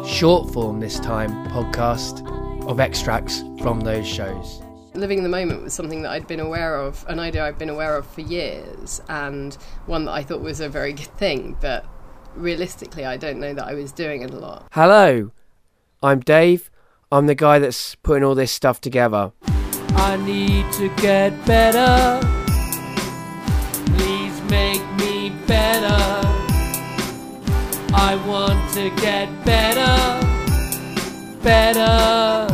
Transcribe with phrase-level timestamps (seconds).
[0.09, 2.27] short form this time podcast
[2.66, 4.62] of extracts from those shows.
[4.95, 7.69] Living in the moment was something that I'd been aware of, an idea I'd been
[7.69, 9.52] aware of for years, and
[9.84, 11.84] one that I thought was a very good thing, but
[12.34, 14.69] realistically, I don't know that I was doing it a lot.
[14.73, 15.33] Hello,
[16.02, 16.70] I'm Dave.
[17.12, 19.33] I'm the guy that's putting all this stuff together.
[19.98, 22.20] I need to get better.
[23.96, 25.97] Please make me better.
[27.94, 30.20] I want to get better,
[31.42, 32.47] better,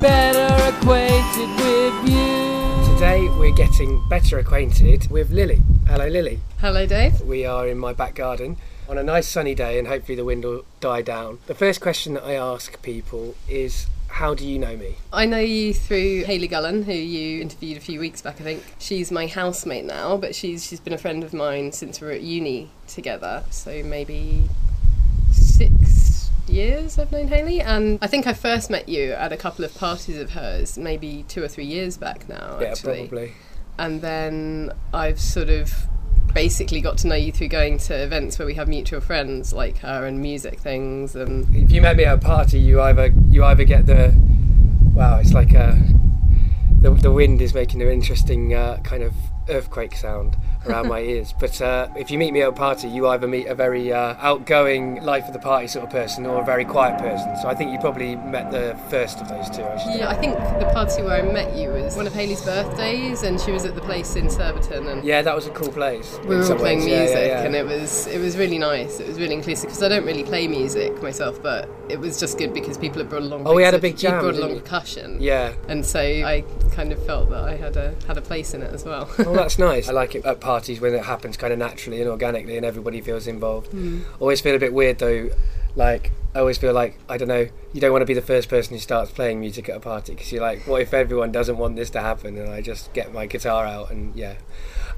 [0.00, 2.94] better acquainted with you.
[2.94, 5.62] Today we're getting better acquainted with Lily.
[5.86, 6.40] Hello, Lily.
[6.60, 7.20] Hello, Dave.
[7.20, 8.56] We are in my back garden
[8.88, 11.38] on a nice sunny day, and hopefully the wind will die down.
[11.46, 13.86] The first question that I ask people is
[14.16, 14.94] how do you know me?
[15.12, 18.62] I know you through Hayley Gullen, who you interviewed a few weeks back, I think.
[18.78, 22.14] She's my housemate now, but she's she's been a friend of mine since we were
[22.14, 23.44] at uni together.
[23.50, 24.48] So maybe
[25.32, 29.66] six years I've known Hayley, and I think I first met you at a couple
[29.66, 32.56] of parties of hers, maybe two or three years back now.
[32.58, 33.08] Yeah, actually.
[33.08, 33.32] probably.
[33.78, 35.74] And then I've sort of
[36.36, 39.78] basically got to know you through going to events where we have mutual friends like
[39.78, 43.42] her and music things and If you met me at a party, you either you
[43.42, 44.12] either get the
[44.92, 45.78] wow, it's like a
[46.82, 49.14] the, the wind is making an interesting uh, kind of
[49.48, 51.32] earthquake sound around my ears.
[51.38, 54.14] But uh, if you meet me at a party, you either meet a very uh,
[54.18, 57.36] outgoing, life of the party sort of person, or a very quiet person.
[57.40, 59.62] So I think you probably met the first of those two.
[59.62, 59.98] Actually.
[59.98, 63.40] yeah I think the party where I met you was one of Haley's birthdays and
[63.40, 66.18] she was at the place in Surbiton and Yeah, that was a cool place.
[66.26, 66.86] we were all playing ways.
[66.88, 67.42] Music yeah, yeah.
[67.42, 70.24] and it was it was really nice it was really inclusive because I don't really
[70.24, 73.62] play music myself but it was just good because people had brought along Oh, we
[73.62, 75.52] had a big you jam, brought along percussion Yeah.
[75.68, 78.72] and so I kind of felt that I had a had a place in it
[78.72, 79.88] as well Oh, that's nice.
[79.88, 83.00] I like it at parties when it happens kind of naturally and organically and everybody
[83.00, 83.68] feels involved.
[83.68, 84.00] Hmm.
[84.20, 85.30] Always feel a bit weird though.
[85.74, 88.48] Like, I always feel like, I don't know, you don't want to be the first
[88.48, 91.58] person who starts playing music at a party because you're like, what if everyone doesn't
[91.58, 92.38] want this to happen?
[92.38, 94.36] And I just get my guitar out and yeah.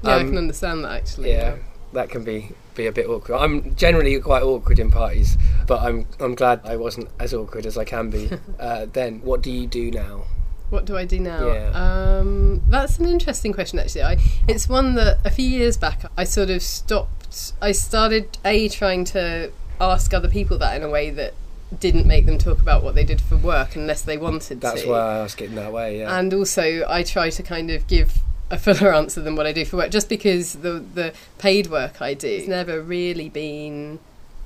[0.03, 1.57] yeah I Um, can understand that actually yeah.
[1.91, 3.37] That can be, be a bit awkward.
[3.39, 7.77] I'm generally quite awkward in parties, but I'm I'm glad I wasn't as awkward as
[7.79, 8.29] I can be
[8.59, 9.21] uh, then.
[9.21, 10.25] What do you do now?
[10.69, 11.47] What do I do now?
[11.47, 11.71] Yeah.
[12.19, 14.03] Um, that's an interesting question, actually.
[14.03, 17.53] I, it's one that a few years back I sort of stopped.
[17.61, 21.33] I started a trying to ask other people that in a way that
[21.77, 24.87] didn't make them talk about what they did for work unless they wanted That's to.
[24.87, 25.99] That's why I ask it in that way.
[25.99, 26.17] Yeah.
[26.17, 28.17] And also, I try to kind of give
[28.51, 32.01] a fuller answer than what I do for work, just because the the paid work
[32.01, 33.99] I do has never really been.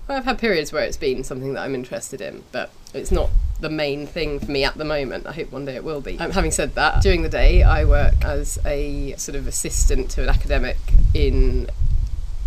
[0.08, 3.30] Well, I've had periods where it's been something that I'm interested in, but it's not
[3.64, 5.26] the main thing for me at the moment.
[5.26, 6.20] I hope one day it will be.
[6.20, 10.24] Um, having said that, during the day I work as a sort of assistant to
[10.24, 10.78] an academic
[11.14, 11.70] in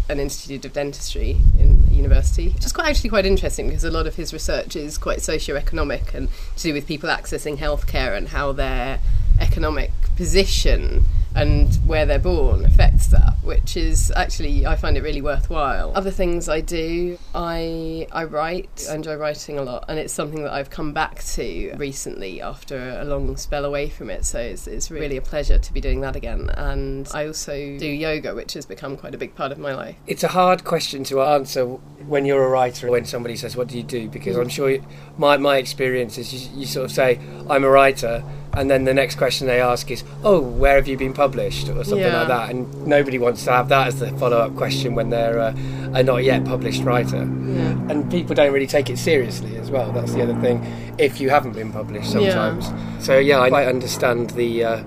[0.09, 4.06] an institute of dentistry in university, which is quite actually quite interesting because a lot
[4.06, 8.53] of his research is quite socio-economic and to do with people accessing healthcare and how
[8.53, 9.00] their
[9.41, 11.04] economic position
[11.36, 15.92] and where they're born affects that, which is actually I find it really worthwhile.
[15.94, 18.86] Other things I do, I I write.
[18.91, 22.98] I enjoy writing a lot, and it's something that I've come back to recently after
[22.98, 24.24] a long spell away from it.
[24.24, 26.50] So it's, it's really a pleasure to be doing that again.
[26.50, 29.97] And I also do yoga, which has become quite a big part of my life.
[30.06, 31.64] it's a hard question to answer
[32.06, 34.84] when you're a writer when somebody says what do you do because i'm sure you,
[35.18, 37.18] my, my experience is you, you sort of say
[37.50, 38.22] i'm a writer
[38.56, 41.84] and then the next question they ask is oh where have you been published or
[41.84, 42.18] something Yeah.
[42.20, 45.54] like that and nobody wants to have that as the follow-up question when they're uh,
[45.94, 47.91] a not yet published writer Yeah.
[47.91, 50.64] and people don't really take it seriously as well that's the other thing
[50.98, 52.32] if you haven't been published Yeah.
[52.32, 54.82] sometimes so yeah i quite understand the uh,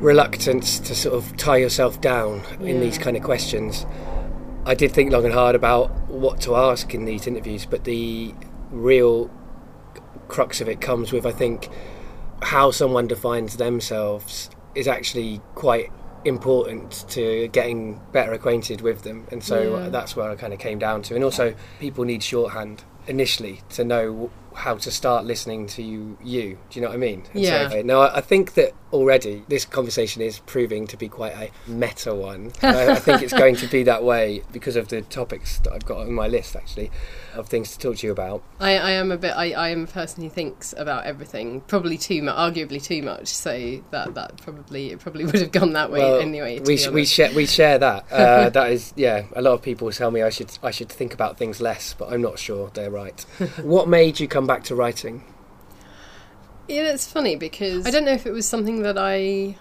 [0.00, 3.86] reluctance to sort of tie yourself down in these kind of questions.
[4.66, 8.34] I did think long and hard about what to ask in these interviews, but the
[8.70, 9.30] real
[10.28, 11.68] crux of it comes with, I think,
[12.42, 15.90] how someone defines themselves is actually quite
[16.24, 19.26] important to getting better acquainted with them.
[19.30, 19.88] And so uh, Yeah.
[19.90, 21.14] that's where I kind of came down to.
[21.14, 26.16] And also, people need shorthand initially to know how to start listening to you.
[26.22, 27.24] you do you know what I mean?
[27.34, 27.68] And Yeah.
[27.68, 31.50] So, no, I I think that already this conversation is proving to be quite a
[31.70, 32.52] meta one.
[32.62, 35.84] I, I think it's going to be that way because of the topics that I've
[35.84, 36.90] got on my list, actually,
[37.34, 38.42] of things to talk to you about.
[38.60, 39.30] I, I am a bit.
[39.36, 43.28] I, I am a person who thinks about everything, probably too much, arguably too much.
[43.28, 46.60] So that that probably it probably would have gone that way Well, anyway.
[46.60, 48.04] we sh- we share we share that.
[48.24, 49.24] Uh, that is, yeah.
[49.34, 52.12] A lot of people tell me I should I should think about things less, but
[52.12, 53.20] I'm not sure they're right.
[53.62, 55.24] what made you come back to writing?
[56.68, 59.56] Yeah, it's funny because I don't know if it was something that I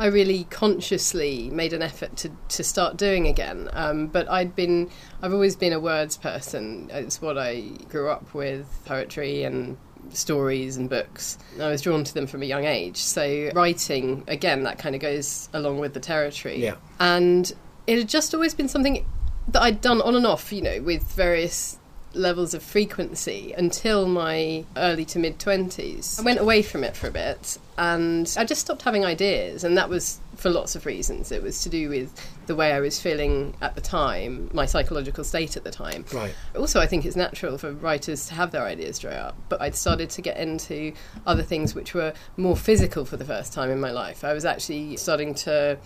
[0.00, 3.68] I really consciously made an effort to, to start doing again.
[3.74, 6.88] Um, but I'd been I've always been a words person.
[6.90, 9.76] It's what I grew up with, poetry and
[10.08, 11.36] stories and books.
[11.60, 12.96] I was drawn to them from a young age.
[12.96, 16.62] So writing again that kind of goes along with the territory.
[16.62, 16.76] Yeah.
[16.98, 17.52] And
[17.86, 19.04] it had just always been something
[19.48, 21.78] that I'd done on and off, you know, with various
[22.14, 26.20] levels of frequency until my early to mid 20s.
[26.20, 29.76] I went away from it for a bit and I just stopped having ideas, and
[29.78, 31.32] that was for lots of reasons.
[31.32, 32.12] It was to do with
[32.46, 36.04] the way I was feeling at the time, my psychological state at the time.
[36.12, 36.34] Right.
[36.54, 39.74] Also, I think it's natural for writers to have their ideas dry up, but I'd
[39.74, 40.92] started to get into
[41.26, 44.24] other things which were more physical for the first time in my life.
[44.24, 45.78] I was actually starting to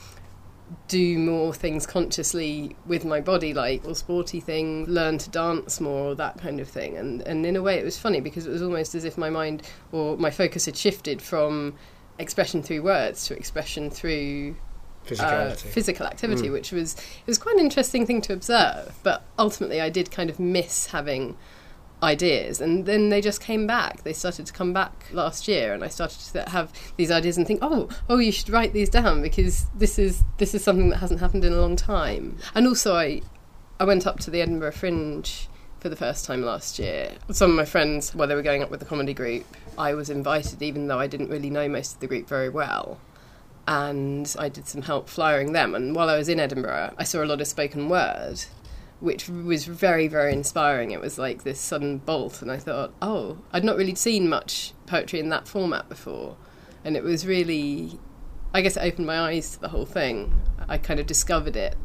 [0.88, 6.14] do more things consciously with my body, like or sporty thing, learn to dance more,
[6.14, 6.96] that kind of thing.
[6.96, 9.30] And and in a way, it was funny because it was almost as if my
[9.30, 9.62] mind
[9.92, 11.74] or my focus had shifted from
[12.18, 14.56] expression through words to expression through
[15.20, 16.52] uh, physical activity, Mm.
[16.52, 18.94] which was it was quite an interesting thing to observe.
[19.02, 21.36] But ultimately, I did kind of miss having
[22.04, 24.04] ideas, and then they just came back.
[24.04, 27.46] They started to come back last year, and I started to have these ideas and
[27.46, 30.98] think, oh, oh, you should write these down because this is this is something that
[30.98, 32.38] hasn't happened in a long time.
[32.54, 33.22] And also, I
[33.80, 35.48] I went up to the Edinburgh Fringe
[35.80, 37.12] for the first time last year.
[37.30, 39.44] Some of my friends, while they were going up with the comedy group,
[39.76, 42.98] I was invited, even though I didn't really know most of the group very well.
[43.68, 45.74] And I did some help flyering them.
[45.74, 48.44] And while I was in Edinburgh, I saw a lot of spoken word,
[49.00, 50.90] which was very, very inspiring.
[50.90, 52.42] It was like this sudden bolt.
[52.42, 56.36] And I thought, oh, I'd not really seen much poetry in that format before.
[56.84, 57.98] And it was really,
[58.52, 60.40] I guess it opened my eyes to the whole thing.
[60.68, 61.76] I kind of discovered it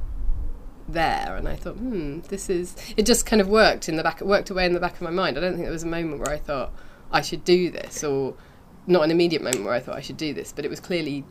[0.87, 4.21] there and I thought, hmm, this is it just kind of worked in the back
[4.21, 5.37] it worked away in the back of my mind.
[5.37, 6.73] I don't think there was a moment where I thought
[7.11, 8.35] I should do this or
[8.87, 11.23] not an immediate moment where I thought I should do this, but it was clearly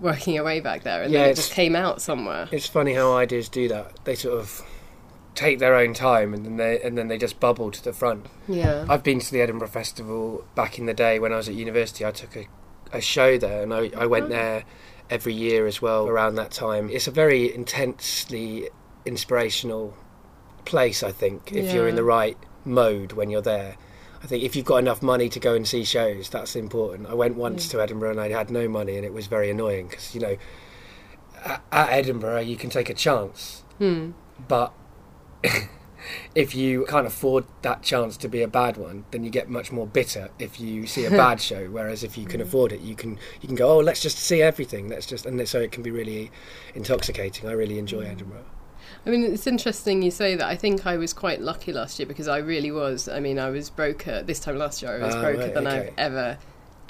[0.00, 2.48] working away back there and Yeah, then it just came out somewhere.
[2.52, 4.04] It's funny how ideas do that.
[4.04, 4.62] They sort of
[5.34, 8.26] take their own time and then they and then they just bubble to the front.
[8.48, 8.84] Yeah.
[8.88, 12.04] I've been to the Edinburgh Festival back in the day when I was at university.
[12.04, 12.46] I took a,
[12.92, 14.28] a show there and I, I went Oh.
[14.28, 14.64] there
[15.08, 16.88] every year as well around that time.
[16.90, 18.68] It's a very intensely
[19.06, 19.96] inspirational
[20.64, 23.76] place, I think, if you're in the right mode when you're there.
[24.22, 27.08] I think if you've got enough money to go and see shows, that's important.
[27.08, 27.78] I went once Yeah.
[27.78, 30.36] to Edinburgh and I had no money and it was very annoying because, you know,
[31.44, 34.10] at, at Edinburgh you can take a chance, Hmm.
[34.46, 34.72] but
[36.34, 39.72] if you can't afford that chance to be a bad one, then you get much
[39.72, 41.66] more bitter if you see a bad show.
[41.66, 44.42] Whereas if you can afford it, you can you can go, oh, let's just see
[44.42, 44.88] everything.
[44.88, 46.30] Let's just and so it can be really
[46.74, 47.48] intoxicating.
[47.48, 48.44] I really enjoy Edinburgh.
[49.06, 50.46] I mean, it's interesting you say that.
[50.46, 53.08] I think I was quite lucky last year because I really was.
[53.08, 55.00] I mean, I was broker this time last year.
[55.00, 55.78] I was Ah, broker right, than okay.
[55.88, 56.38] I've ever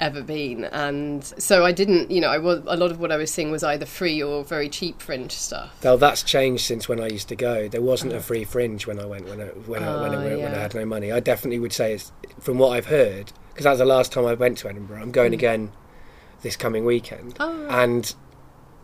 [0.01, 2.11] ever been, and so I didn't.
[2.11, 4.43] You know, I was a lot of what I was seeing was either free or
[4.43, 5.73] very cheap fringe stuff.
[5.81, 7.69] Though that's changed since when I used to go.
[7.69, 10.37] There wasn't a free fringe when I went when I when I, when, I, Ah,
[10.37, 11.11] when I had no money.
[11.11, 14.25] I definitely would say it's from what I've heard because that was the last time
[14.25, 15.01] I went to Edinburgh.
[15.01, 15.35] I'm going Mm.
[15.35, 15.71] again
[16.41, 18.15] this coming weekend, Oh, and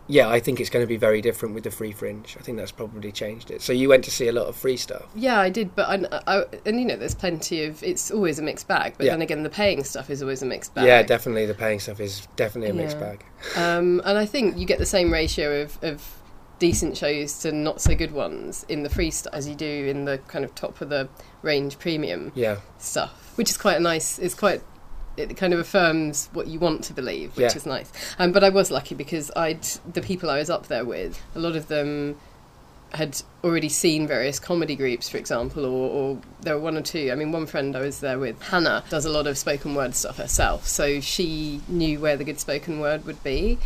[0.08, 2.36] yeah, I think it's going to be very different with the free fringe.
[2.40, 3.62] I think that's probably changed it.
[3.62, 5.04] So you went to see a lot of free stuff.
[5.16, 7.84] Yeah, I did, but I, I, and you know, there's plenty of.
[7.84, 9.14] It's always a mixed bag, but Yeah.
[9.14, 10.86] then again, the paying stuff is always a mixed bag.
[10.86, 13.26] Yeah, definitely the paying stuff is definitely a mixed bag.
[13.56, 16.14] Um, and I think you get the same ratio of, of
[16.60, 20.06] decent shows to not so good ones in the free stuff as you do in
[20.06, 21.08] the kind of top of the
[21.44, 24.18] range premium Yeah, stuff, which is quite a nice.
[24.20, 24.62] It's quite.
[25.18, 27.58] It kind of affirms what you want to believe, which Yeah.
[27.58, 27.92] is nice.
[28.20, 31.40] Um, but I was lucky because I'd the people I was up there with, a
[31.40, 32.18] lot of them
[32.94, 37.10] had already seen various comedy groups, for example, or, or there were one or two.
[37.12, 39.94] I mean, one friend I was there with, Hannah, does a lot of spoken word
[39.94, 43.58] stuff herself, so she knew where the good spoken word would be.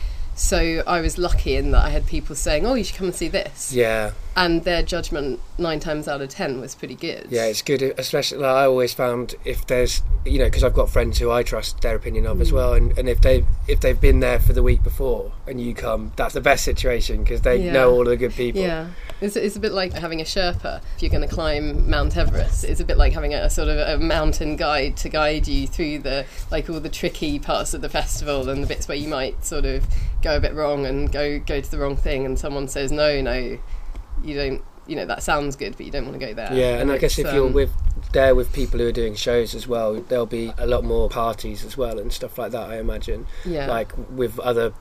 [0.42, 3.16] So I was lucky in that I had people saying, "Oh, you should come and
[3.16, 7.28] see this," Yeah, and their judgment nine times out of ten was pretty good.
[7.30, 7.82] yeah, it's good.
[7.98, 11.44] Especially, like, I always found if there's, you know, because I've got friends who I
[11.44, 12.42] trust their opinion of Mm.
[12.42, 15.62] as well, and, and if they if they've been there for the week before and
[15.62, 17.74] you come, that's the best situation because they Yeah.
[17.74, 18.62] know all the good people.
[18.62, 18.88] Yeah,
[19.22, 20.82] it's, it's a bit like having a Sherpa.
[20.96, 23.78] If you're going to climb Mount Everest, it's a bit like having a, sort of
[23.78, 27.90] a mountain guide to guide you through the like all the tricky parts of the
[27.90, 29.86] festival and the bits where you might sort of
[30.22, 33.22] go a bit wrong and go go to the wrong thing, and someone says no,
[33.22, 33.58] no,
[34.24, 34.62] you don't.
[34.88, 36.52] You know that sounds good, but you don't want to go there.
[36.54, 37.72] Yeah, and I guess if you're um, with
[38.14, 41.64] there with people who are doing shows as well, there'll be a lot more parties
[41.64, 42.70] as well and stuff like that.
[42.70, 44.74] I imagine, yeah, like with other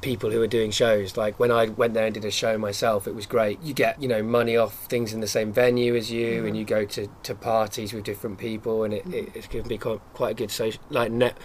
[0.00, 1.16] people who are doing shows.
[1.16, 3.60] Like when I went there and did a show myself, it was great.
[3.62, 6.46] You get you know money off things in the same venue as you, Mhm.
[6.48, 9.76] and you go to, to parties with different people, and it, it, it can be
[9.76, 11.36] quite, quite a good social like net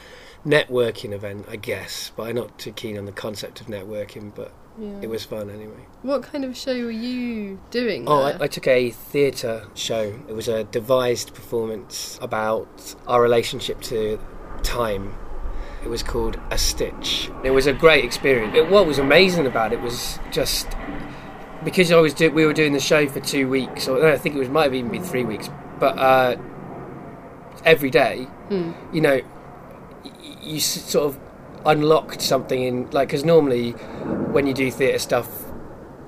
[0.45, 2.11] networking event, I guess.
[2.15, 4.99] But I'm not too keen on the concept of networking, but yeah.
[5.01, 5.85] it was fun anyway.
[6.01, 8.07] What kind of show were you doing?
[8.07, 8.21] Oh?
[8.21, 10.19] I, I took a theatre show.
[10.27, 14.19] It was a devised performance about our relationship to
[14.63, 15.15] time.
[15.83, 17.31] It was called A Stitch.
[17.43, 18.55] It was a great experience.
[18.55, 20.67] It, what was amazing about it was just
[21.63, 24.17] because I was do, we were doing the show for two weeks, or no, I
[24.17, 26.35] think it was might have even been three weeks, but uh,
[27.65, 28.71] every day, Hmm.
[28.91, 29.21] you know,
[30.41, 31.19] you sort of
[31.65, 33.71] unlocked something in like because normally
[34.33, 35.27] when you do theatre stuff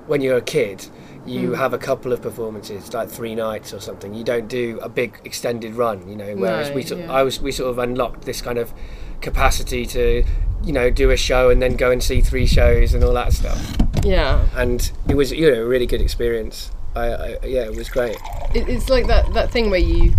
[0.06, 0.86] when you're a kid
[1.26, 1.56] you Mm.
[1.56, 5.18] have a couple of performances like three nights or something you don't do a big
[5.24, 7.12] extended run you know whereas No, we sort yeah.
[7.12, 8.74] I was we sort of unlocked this kind of
[9.22, 10.24] capacity to
[10.62, 13.32] you know do a show and then go and see three shows and all that
[13.32, 14.46] stuff yeah.
[14.56, 18.16] and it was you know a really good experience I, I yeah it was great
[18.54, 20.12] It, it's like that, that thing where you.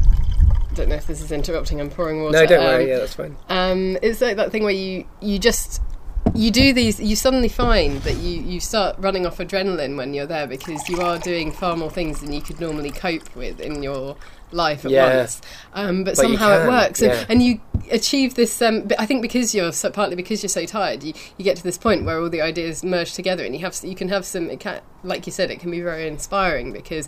[0.75, 1.79] Don't know if this is interrupting.
[1.81, 2.37] I'm pouring water.
[2.39, 5.39] no don't Um, worry yeah that's fine Um, it's like that thing where you you
[5.39, 5.81] just
[6.33, 6.99] you do these.
[6.99, 10.99] You suddenly find that you you start running off adrenaline when you're there because you
[11.01, 14.17] are doing far more things than you could normally cope with in your
[14.51, 15.17] life at Yeah.
[15.17, 15.41] once.
[15.73, 17.11] Um, but, But somehow it works, yeah.
[17.21, 18.59] and, and you achieve this.
[18.61, 21.63] Um, I think because you're so, partly because you're so tired, you, you get to
[21.63, 24.49] this point where all the ideas merge together, and you have you can have some.
[24.49, 27.07] It can, like you said, it can be very inspiring because.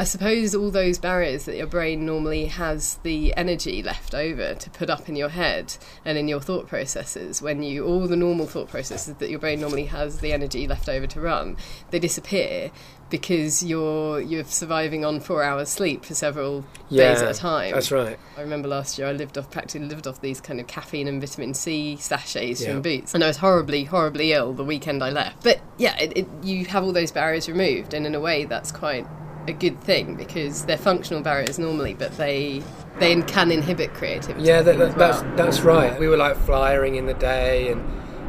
[0.00, 4.70] I suppose all those barriers that your brain normally has the energy left over to
[4.70, 5.76] put up in your head
[6.06, 9.60] and in your thought processes, when you all the normal thought processes that your brain
[9.60, 11.58] normally has the energy left over to run,
[11.90, 12.70] they disappear
[13.10, 17.72] because you're you're surviving on four hours sleep for several yeah days at a time.
[17.74, 20.66] that's right I remember last year I lived off practically lived off these kind of
[20.66, 22.70] caffeine and vitamin C sachets Yeah.
[22.72, 25.44] from Boots, and I was horribly, horribly ill the weekend I left.
[25.44, 28.72] But yeah, it, it, you have all those barriers removed, and in a way, that's
[28.72, 29.06] quite
[29.48, 32.62] a good thing because they're functional barriers normally, but they
[32.98, 34.44] they can inhibit creativity.
[34.46, 35.36] Yeah, that, that, as that's well.
[35.36, 35.98] that's right.
[35.98, 37.82] We were like flyering in the day and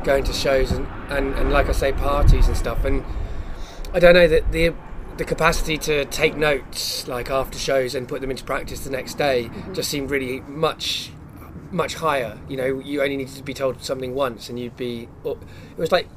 [0.04, 2.86] going to shows and, and, and like I say, parties and stuff.
[2.86, 3.04] And
[3.94, 4.74] I don't know that the
[5.18, 9.16] the capacity to take notes like after shows and put them into practice the next
[9.18, 9.74] day Mm-hmm.
[9.74, 11.12] just seemed really much
[11.72, 12.38] much higher.
[12.50, 15.08] You know, you only needed to be told something once, and you'd be.
[15.26, 15.38] It
[15.78, 16.08] was like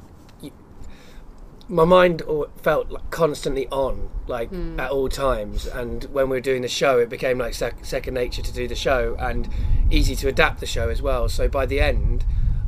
[1.67, 2.21] my mind
[2.61, 4.79] felt like constantly on, like Hmm.
[4.79, 5.65] at all times.
[5.65, 8.67] And when we were doing the show, it became like sec- second nature to do
[8.67, 9.49] the show and
[9.89, 11.27] easy to adapt the show as well.
[11.29, 12.23] So by the end,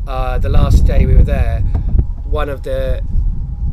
[0.08, 1.62] uh, the last day we were there,
[2.26, 3.02] one of the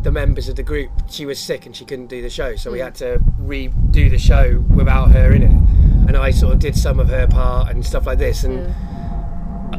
[0.02, 2.70] the members of the group she was sick and she couldn't do the show, so
[2.70, 2.84] we Mm.
[2.84, 5.50] had to redo the show without her in it.
[6.08, 8.58] And I sort of did some of her part and stuff like this, and.
[8.68, 8.74] Yeah.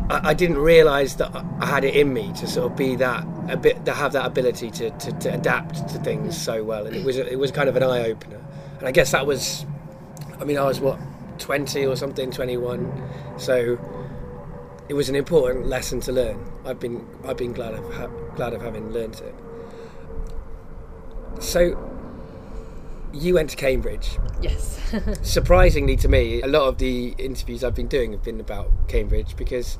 [0.10, 3.26] I, I didn't realise that I had it in me to sort of be that
[3.50, 6.96] a bit to have that ability to, to, to adapt to things so well, and
[6.96, 8.42] it was it was kind of an eye opener.
[8.80, 9.66] And I guess that was,
[10.40, 11.00] I mean, I was what
[11.40, 12.92] twenty or something, twenty one,
[13.38, 13.78] so
[14.90, 16.44] it was an important lesson to learn.
[16.66, 19.36] I've been I've been glad of ha- glad of having learnt it.
[21.40, 21.76] So
[23.16, 24.80] you went to Cambridge Yes.
[25.22, 29.36] surprisingly to me, a lot of the interviews I've been doing have been about Cambridge
[29.36, 29.78] because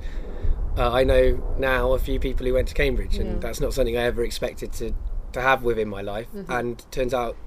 [0.78, 3.40] uh, I know now a few people who went to Cambridge, and Yeah.
[3.40, 4.94] that's not something I ever expected to,
[5.34, 6.28] to have within my life.
[6.36, 6.50] Mhm.
[6.50, 7.38] And turns out,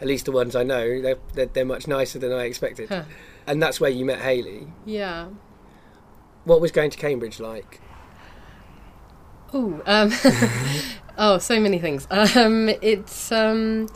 [0.00, 2.88] at least the ones I know, they're, they're, they're much nicer than I expected.
[2.88, 3.04] Huh.
[3.46, 4.68] And that's where you met Haley.
[4.86, 5.28] yeah.
[6.44, 7.80] What was going to Cambridge like?
[9.54, 10.10] Oh, um,
[11.18, 12.06] oh, so many things.
[12.36, 13.88] Um, it's um,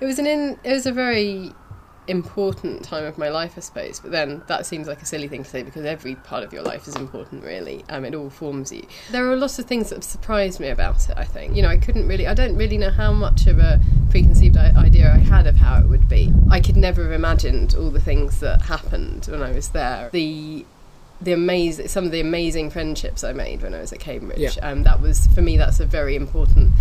[0.00, 1.52] it was an in, it was a very
[2.08, 4.00] important time of my life, I suppose.
[4.00, 6.62] But then that seems like a silly thing to say because every part of your
[6.62, 7.84] life is important, really.
[7.88, 8.84] Um, it all forms you.
[9.10, 11.16] There are lots of things that have surprised me about it.
[11.16, 13.80] I think you know I couldn't really, I don't really know how much of a
[14.10, 16.32] preconceived i- idea I had of how it would be.
[16.50, 20.10] I could never have imagined all the things that happened when I was there.
[20.12, 20.64] The
[21.22, 24.38] the amazing some of the amazing friendships I made when I was at Cambridge.
[24.38, 24.50] Yeah.
[24.62, 25.56] Um, that was for me.
[25.58, 26.72] That's a very important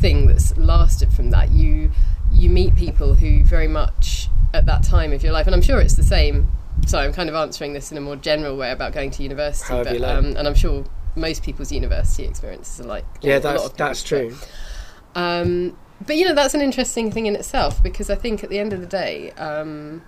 [0.00, 1.52] thing that's lasted from that.
[1.52, 1.90] You
[2.34, 5.80] you meet people who very much at that time of your life, and I'm sure
[5.80, 6.50] it's the same.
[6.86, 9.72] So I'm kind of answering this in a more general way about going to university,
[9.72, 10.84] but um, and I'm sure
[11.16, 14.34] most people's university experiences are like Yeah, a that's lot of that's true.
[15.14, 18.50] but- um, but you know, that's an interesting thing in itself because I think at
[18.50, 20.02] the end of the day, um,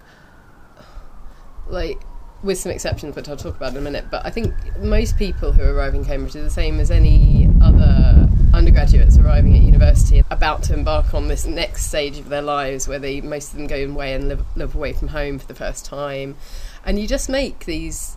[1.69, 2.01] like
[2.43, 5.53] with some exceptions, which I'll talk about in a minute, but I think most people
[5.53, 10.63] who arrive in Cambridge are the same as any other undergraduates arriving at university about
[10.65, 13.77] to embark on this next stage of their lives where they most of them go
[13.77, 16.37] away and live, live away from home for the first time.
[16.85, 18.17] And you just make these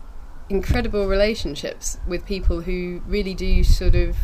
[0.50, 4.16] incredible relationships with people who really do sort of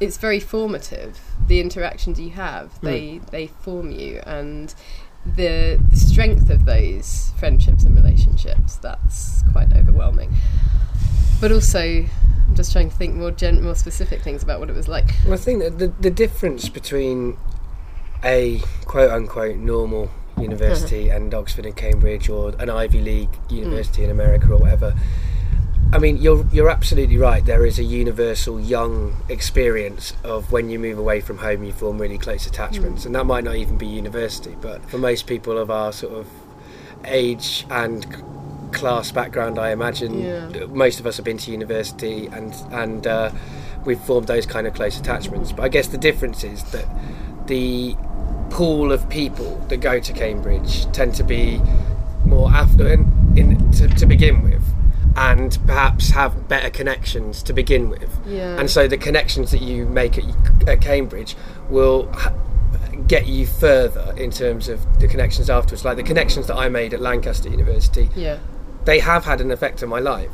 [0.00, 2.80] it's very formative the interactions you have.
[2.80, 3.24] They hmm.
[3.30, 4.20] they form you.
[4.26, 4.74] And
[5.24, 10.34] the, the strength of those friendships and relationships that's quite overwhelming
[11.40, 14.74] but also i'm just trying to think more gen- more specific things about what it
[14.76, 17.36] was like Well, I think that the, the difference between
[18.24, 20.10] a quote unquote normal
[20.40, 21.16] university Uh-huh.
[21.16, 24.94] and Oxford and Cambridge or an Ivy League university in America or whatever.
[25.92, 27.44] I mean, you're you're absolutely right.
[27.44, 31.98] There is a universal young experience of when you move away from home, you form
[31.98, 34.56] really close attachments, and that might not even be university.
[34.60, 36.26] But for most people of our sort of
[37.04, 38.06] age and
[38.72, 40.66] class background, I imagine Yeah.
[40.66, 43.30] most of us have been to university and and uh,
[43.84, 45.52] we've formed those kind of close attachments.
[45.52, 46.86] But I guess the difference is that
[47.48, 47.96] the
[48.48, 51.60] pool of people that go to Cambridge tend to be
[52.24, 54.61] more affluent in to, to begin with
[55.16, 58.10] and perhaps have better connections to begin with.
[58.26, 58.58] Yeah.
[58.58, 60.24] and so the connections that you make at,
[60.68, 61.36] at Cambridge
[61.68, 62.32] will ha-
[63.06, 65.84] get you further in terms of the connections afterwards.
[65.84, 68.38] Like the connections that I made at Lancaster University yeah.
[68.84, 70.30] they have had an effect on my life.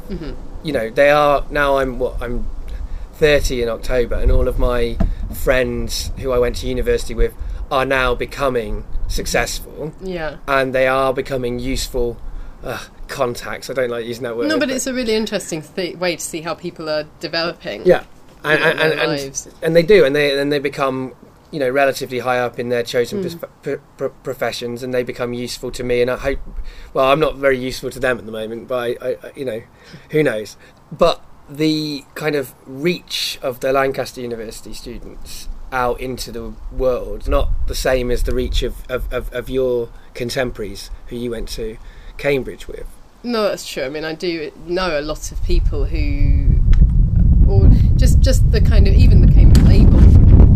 [0.64, 1.78] You know, they are now.
[1.78, 2.48] I'm what I'm
[3.12, 4.96] 30 in October, and all of my
[5.32, 7.32] friends who I went to university with
[7.70, 10.38] are now becoming successful, yeah.
[10.46, 12.16] And they are becoming useful.
[12.62, 13.70] Uh, contacts.
[13.70, 14.48] I don't like using that word.
[14.48, 18.04] no but it's a really interesting th- way to see how people are developing yeah,
[18.44, 21.14] and and, and, and, and they do, and they and they become.
[21.50, 23.38] You know, relatively high up in their chosen hmm.
[23.38, 26.02] pros- pro- pro- professions, and they become useful to me.
[26.02, 26.40] And I hope,
[26.92, 29.46] well, I'm not very useful to them at the moment, but I, I, I- you
[29.46, 29.62] know,
[30.10, 30.58] who knows?
[30.92, 37.50] But the kind of reach of the Lancaster University students out into the world not
[37.66, 41.78] the same as the reach of, of, of, of your contemporaries who you went to
[42.16, 42.86] Cambridge with.
[43.28, 43.82] No, that's true.
[43.82, 46.62] I mean, I do know a lot of people who,
[47.46, 50.00] or just just the kind of even the Cambridge label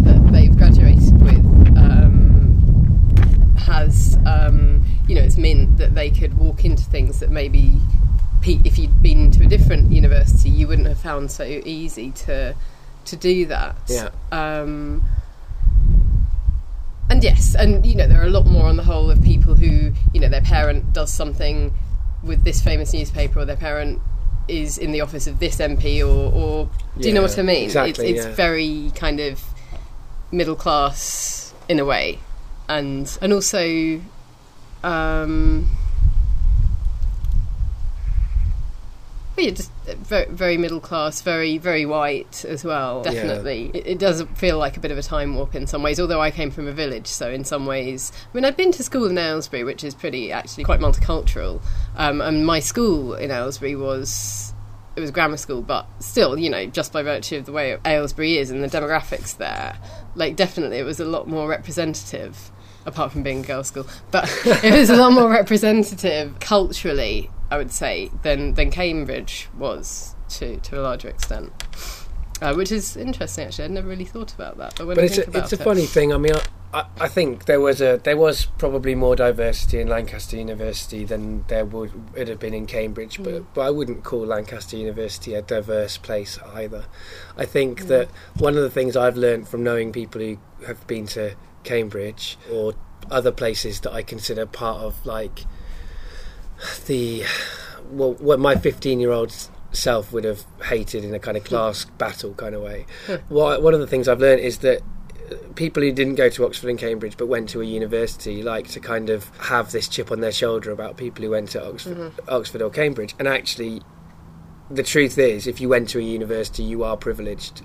[0.04, 1.44] that they've graduated with
[1.76, 7.76] um, has, um, you know, it's meant that they could walk into things that maybe
[8.42, 12.54] if you'd been to a different university, you wouldn't have found so easy to
[13.04, 13.76] to do that.
[13.86, 14.08] Yeah.
[14.32, 15.02] Um,
[17.10, 19.56] and yes, and you know, there are a lot more on the whole of people
[19.56, 21.70] who, you know, their parent does something
[22.22, 24.00] with this famous newspaper, or their parent
[24.48, 27.64] is in the office of this MP, or, or do you know what I mean?
[27.64, 28.34] exactly, it's it's yeah.
[28.34, 29.42] very kind of
[30.30, 32.18] middle class in a way,
[32.68, 34.00] and and also.
[34.84, 35.70] Um,
[39.42, 43.02] yeah, just very, very middle class, very, very white as well.
[43.04, 43.12] Yeah.
[43.12, 45.98] Definitely, it, it does feel like a bit of a time warp in some ways.
[45.98, 48.82] Although I came from a village, so in some ways, I mean, I'd been to
[48.82, 51.62] school in Aylesbury, which is pretty actually quite multicultural.
[51.96, 54.52] Um, and my school in Aylesbury was
[54.94, 58.36] it was grammar school, but still, you know, just by virtue of the way Aylesbury
[58.36, 59.78] is and the demographics there,
[60.14, 62.50] like definitely it was a lot more representative.
[62.84, 67.56] Apart from being a girls' school, but it was a lot more representative culturally, I
[67.56, 71.52] would say, than than Cambridge was to to a larger extent.
[72.42, 73.64] Uh, which is interesting, actually.
[73.66, 74.74] I'd never really thought about that.
[74.76, 76.12] But when But it's a, it's a it, funny thing.
[76.12, 76.32] I mean,
[76.74, 81.44] I, I, think there was a there was probably more diversity in Lancaster University than
[81.46, 83.18] there would would have been in Cambridge.
[83.18, 83.24] Mm.
[83.24, 86.86] But but I wouldn't call Lancaster University a diverse place either.
[87.36, 87.88] I think Mm.
[87.88, 92.38] that one of the things I've learned from knowing people who have been to Cambridge
[92.50, 92.74] or
[93.08, 95.44] other places that I consider part of like
[96.86, 97.24] the
[97.90, 99.32] well, what my 15 year old
[99.72, 102.86] self would have hated in a kind of class battle kind of way.
[103.28, 104.82] What, one of the things I've learned is that
[105.54, 108.80] people who didn't go to Oxford and Cambridge but went to a university like to
[108.80, 112.28] kind of have this chip on their shoulder about people who went to Oxford, mm-hmm.
[112.28, 113.14] Oxford or Cambridge.
[113.18, 113.82] And actually,
[114.70, 117.62] the truth is, if you went to a university, you are privileged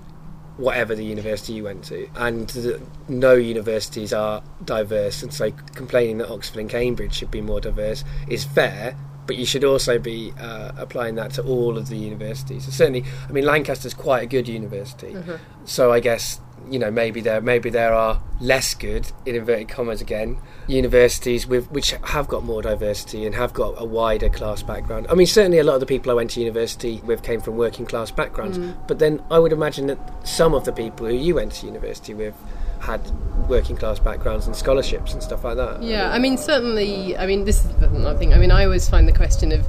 [0.56, 2.08] whatever the university you went to.
[2.16, 7.40] And th no universities are diverse, and so complaining that Oxford and Cambridge should be
[7.40, 8.96] more diverse is fair,
[9.28, 12.64] but you should also be uh, applying that to all of the universities.
[12.64, 15.36] So certainly, I mean, Lancaster's quite a good university, Mm-hmm.
[15.64, 20.00] so I guess you know maybe there maybe there are less good in inverted commas
[20.02, 20.36] again
[20.66, 25.06] universities with which have got more diversity and have got a wider class background.
[25.08, 27.56] I mean, certainly a lot of the people I went to university with came from
[27.56, 28.74] working class backgrounds, Mm.
[28.88, 32.12] but then I would imagine that some of the people who you went to university
[32.14, 32.34] with
[32.80, 33.00] had
[33.48, 35.82] working class backgrounds and scholarships and stuff like that.
[35.82, 37.16] Yeah, I mean, certainly.
[37.16, 38.34] I mean, this is another thing.
[38.34, 39.66] I mean, I always find the question of.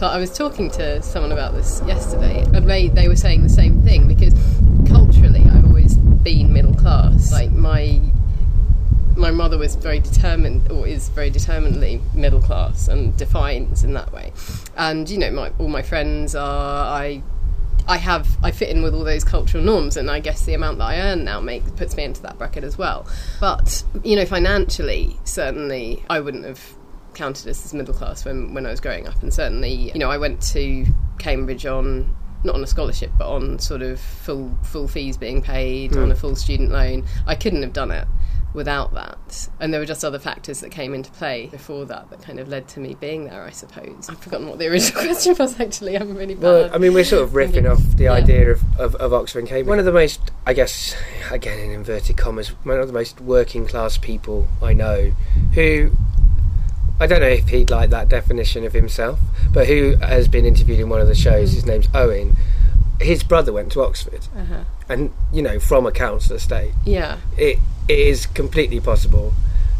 [0.00, 3.82] I was talking to someone about this yesterday, and they they were saying the same
[3.82, 4.32] thing because
[4.88, 7.32] culturally, I've always been middle class.
[7.32, 8.00] Like my
[9.16, 14.12] my mother was very determined, or is very determinedly middle class, and defines in that
[14.12, 14.32] way.
[14.76, 17.22] And you know, my all my friends are I.
[17.88, 20.78] I have I fit in with all those cultural norms, and I guess the amount
[20.78, 23.06] that I earn now makes puts me into that bracket as well.
[23.40, 26.74] But you know, financially, certainly, I wouldn't have
[27.14, 30.18] counted as middle class when when I was growing up, and certainly, you know, I
[30.18, 30.86] went to
[31.18, 35.96] Cambridge on not on a scholarship, but on sort of full full fees being paid
[35.96, 36.12] on mm.
[36.12, 37.04] a full student loan.
[37.26, 38.06] I couldn't have done it
[38.54, 39.48] without that.
[39.60, 42.48] And there were just other factors that came into play before that that kind of
[42.48, 44.08] led to me being there, I suppose.
[44.08, 45.96] I've forgotten what the original question was actually.
[45.96, 46.42] I'm really bad.
[46.42, 48.12] Well, I mean, we're sort of riffing off the Yeah.
[48.12, 49.66] idea of, of, of Oxford and Cambridge.
[49.68, 50.94] One of the most, I guess,
[51.30, 55.12] again in inverted commas, one of the most working class people I know
[55.54, 55.92] who.
[57.00, 59.20] I don't know if he'd like that definition of himself,
[59.52, 61.52] but who has been interviewed in one of the shows.
[61.52, 62.36] His name's Owen.
[63.00, 64.64] His brother went to Oxford, uh-huh.
[64.88, 67.18] And you know, from a council estate, Yeah.
[67.36, 69.32] it, it is completely possible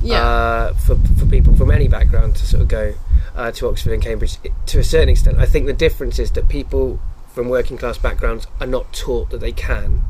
[0.03, 0.23] Yeah.
[0.23, 2.95] uh, for for people from any background to sort of go
[3.37, 5.39] uh, to Oxford and Cambridge to a certain extent.
[5.39, 9.41] I think the difference is that people from working class backgrounds are not taught that
[9.41, 10.03] they can.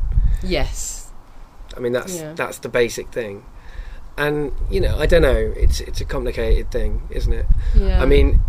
[0.42, 1.10] yes.
[1.76, 2.32] I mean, that's Yeah.
[2.34, 3.44] that's the basic thing.
[4.16, 5.52] And you know, I don't know.
[5.56, 7.46] It's it's a complicated thing, isn't it?
[7.76, 8.02] Yeah.
[8.02, 8.40] I mean,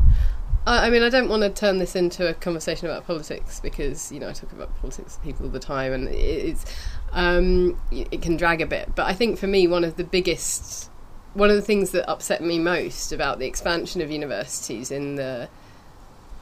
[0.69, 4.11] I, I mean, I don't want to turn this into a conversation about politics because
[4.11, 6.65] you know I talk about politics with people all the time, and it, it's
[7.11, 8.95] um, it can drag a bit.
[8.95, 10.89] But I think for me, one of the biggest,
[11.33, 15.49] one of the things that upset me most about the expansion of universities in the,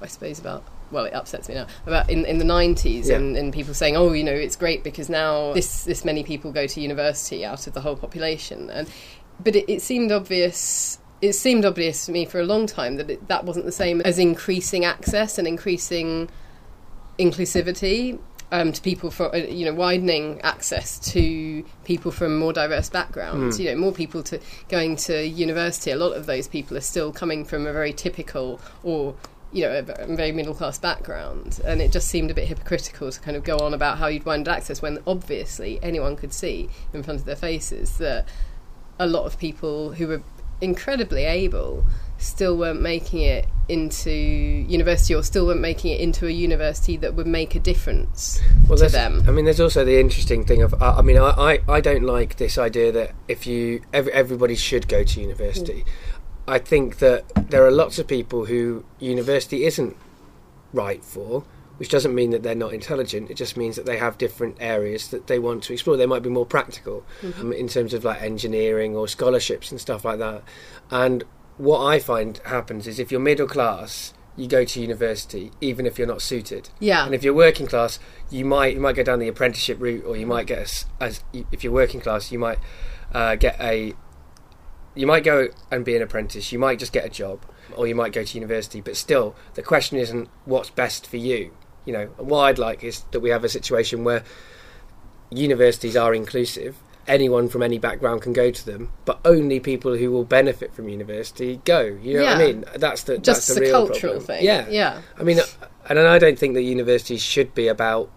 [0.02, 0.64] I suppose about.
[0.90, 1.68] Well, it upsets me now.
[1.86, 3.18] About in, in the nineties, Yeah.
[3.18, 6.52] and, and people saying, "Oh, you know, it's great because now this this many people
[6.52, 8.90] go to university out of the whole population." And
[9.44, 13.10] but it, it seemed obvious it seemed obvious to me for a long time that
[13.10, 16.30] it, that wasn't the same as increasing access and increasing
[17.18, 18.20] inclusivity
[18.52, 23.60] um, to people for uh, you know widening access to people from more diverse backgrounds.
[23.60, 25.92] You know, more people to going to university.
[25.92, 29.16] A lot of those people are still coming from a very typical or
[29.54, 29.82] you know, a
[30.16, 33.58] very middle class background, and it just seemed a bit hypocritical to kind of go
[33.60, 37.36] on about how you'd wind access when obviously anyone could see in front of their
[37.36, 38.28] faces that
[39.00, 40.22] a lot of people who were
[40.62, 41.86] incredibly able
[42.18, 47.14] still weren't making it into university or still weren't making it into a university that
[47.14, 49.24] would make a difference well, to them.
[49.28, 50.74] I mean, there's also the interesting thing of.
[50.82, 54.56] I I mean, I, I, I don't like this idea that if you every, everybody
[54.56, 55.84] should go to university.
[55.84, 55.92] Mm.
[56.50, 59.98] I think that there are lots of people who university isn't
[60.72, 61.44] right for,
[61.78, 63.30] which doesn't mean that they're not intelligent.
[63.30, 65.98] It just means that they have different areas that they want to explore.
[65.98, 67.06] They might be more practical
[67.40, 70.44] um, in terms of like engineering or scholarships and stuff like that.
[70.90, 71.24] And
[71.58, 75.98] what I find happens is if you're middle class, you go to university even if
[75.98, 76.70] you're not suited.
[76.80, 77.06] Yeah.
[77.06, 80.16] And if you're working class, you might you might go down the apprenticeship route, or
[80.16, 82.60] you might get a as if you're working class, you might
[83.14, 83.94] uh, get a
[84.96, 86.52] you might go and be an apprentice.
[86.52, 88.82] You might just get a job, or you might go to university.
[88.82, 91.52] But still, the question isn't what's best for you.
[91.88, 94.24] You know, what I'd like is that we have a situation where
[95.32, 96.76] universities are inclusive.
[97.08, 100.90] Anyone from any background can go to them, but only people who will benefit from
[100.90, 101.80] university go.
[101.82, 102.66] You know what I mean?
[102.76, 104.22] That's the just that's the cultural problem.
[104.26, 104.44] thing.
[104.44, 105.02] Yeah, Yeah.
[105.18, 105.44] I mean, uh,
[105.88, 108.12] and I don't think that universities should be about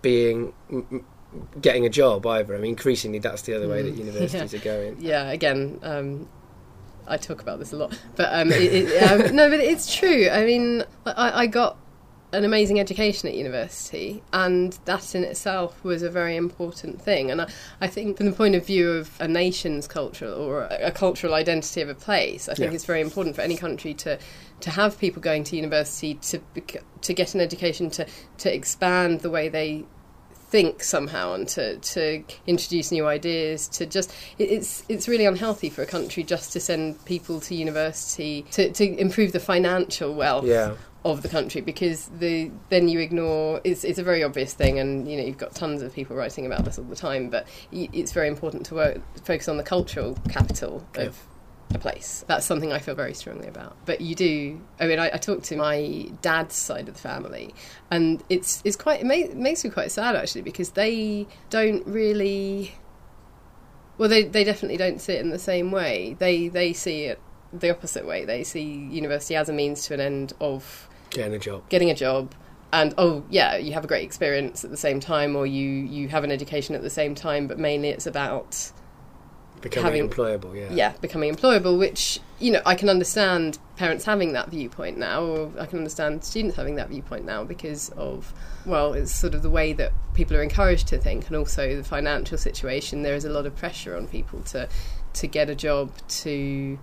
[0.00, 0.52] being
[1.60, 2.54] getting a job either.
[2.54, 3.98] I mean, increasingly that's the other way that Mm.
[4.06, 4.96] universities are going.
[5.00, 6.28] yeah again um,
[7.06, 10.28] i talk about this a lot but um, it, it, um, no but it's true
[10.30, 11.76] i mean I, I got
[12.36, 17.40] an amazing education at university and that in itself was a very important thing and
[17.42, 17.48] I,
[17.80, 21.34] I think from the point of view of a nation's culture or a, a cultural
[21.34, 22.74] identity of a place i think Yeah.
[22.76, 24.18] it's very important for any country to
[24.60, 26.40] to have people going to university to
[27.06, 28.06] to get an education to
[28.38, 29.84] to expand the way they
[30.48, 35.82] think somehow and to, to introduce new ideas to just it's it's really unhealthy for
[35.82, 40.74] a country just to send people to university to, to improve the financial wealth Yeah.
[41.12, 45.10] Of the country because the then you ignore it's it's a very obvious thing and
[45.10, 48.12] you know you've got tons of people writing about this all the time but it's
[48.12, 51.26] very important to work, focus on the cultural capital of
[51.74, 52.24] a place.
[52.26, 53.76] That's something I feel very strongly about.
[53.84, 54.60] But you do.
[54.80, 57.54] I mean, I, I talk to my dad's side of the family,
[57.90, 62.74] and it's it's quite it, ma- makes me quite sad actually because they don't really.
[63.98, 66.16] Well, they they definitely don't see it in the same way.
[66.18, 67.20] They they see it
[67.52, 68.24] the opposite way.
[68.24, 71.68] They see university as a means to an end of Getting a job.
[71.68, 72.34] getting a job
[72.72, 76.08] and oh yeah you have a great experience at the same time or you you
[76.08, 78.72] have an education at the same time but mainly it's about
[79.62, 80.68] Becoming Having- employable, yeah.
[80.70, 85.50] yeah becoming employable which you know i can understand parents having that viewpoint now or
[85.58, 88.34] i can understand students having that viewpoint now because of
[88.66, 91.84] well it's sort of the way that people are encouraged to think and also the
[91.84, 94.68] financial situation there is a lot of pressure on people to
[95.14, 96.78] to get a job to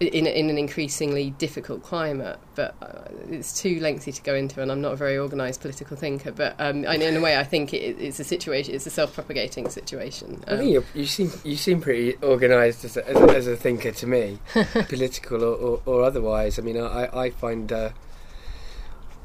[0.00, 4.72] in, in an increasingly difficult climate, but uh, it's too lengthy to go into, and
[4.72, 6.32] I'm not a very organised political thinker.
[6.32, 10.42] But um, in a way, I think it, it's a situation, it's a self-propagating situation.
[10.48, 13.56] I Um, think you're, you seem you seem pretty organised as a, as, as a
[13.56, 14.38] thinker to me,
[14.88, 16.58] political or, or, or otherwise.
[16.58, 17.90] I mean, I I find uh,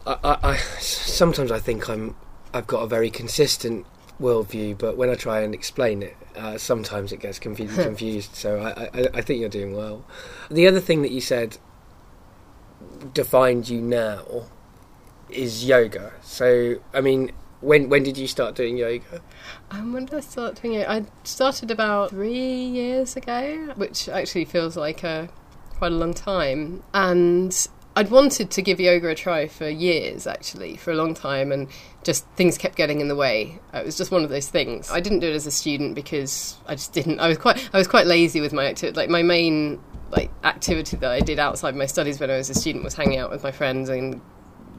[0.06, 2.16] I, I, I sometimes I think I'm
[2.54, 3.86] I've got a very consistent
[4.20, 7.76] worldview, but when I try and explain it, uh, sometimes it gets confused.
[7.82, 8.36] confused.
[8.36, 10.06] So I, I I think you're doing well.
[10.50, 11.58] The other thing that you said
[13.14, 14.46] defined you now
[15.30, 16.14] is yoga.
[16.22, 17.32] So I mean.
[17.62, 19.22] When when did you start doing yoga?
[19.72, 20.88] Um, when did I start doing it?
[20.88, 25.30] I started about three years ago, which actually feels like a
[25.78, 26.84] quite a long time.
[26.94, 31.52] And I'd wanted to give yoga a try for years, actually, for a long time,
[31.52, 31.70] and
[32.04, 33.60] just things kept getting in the way.
[33.74, 34.92] It was just one of those things.
[34.92, 37.20] I didn't do it as a student because I just didn't.
[37.20, 38.98] I was quite I was quite lazy with my activity.
[38.98, 39.82] Like my main
[40.12, 43.18] like activity that I did outside my studies when I was a student was hanging
[43.18, 44.22] out with my friends and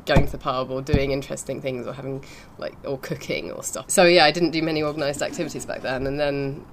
[0.04, 2.24] going to the pub or doing interesting things or having
[2.58, 3.90] like or cooking or stuff.
[3.90, 6.64] So yeah, I didn't do many organised activities back then, and then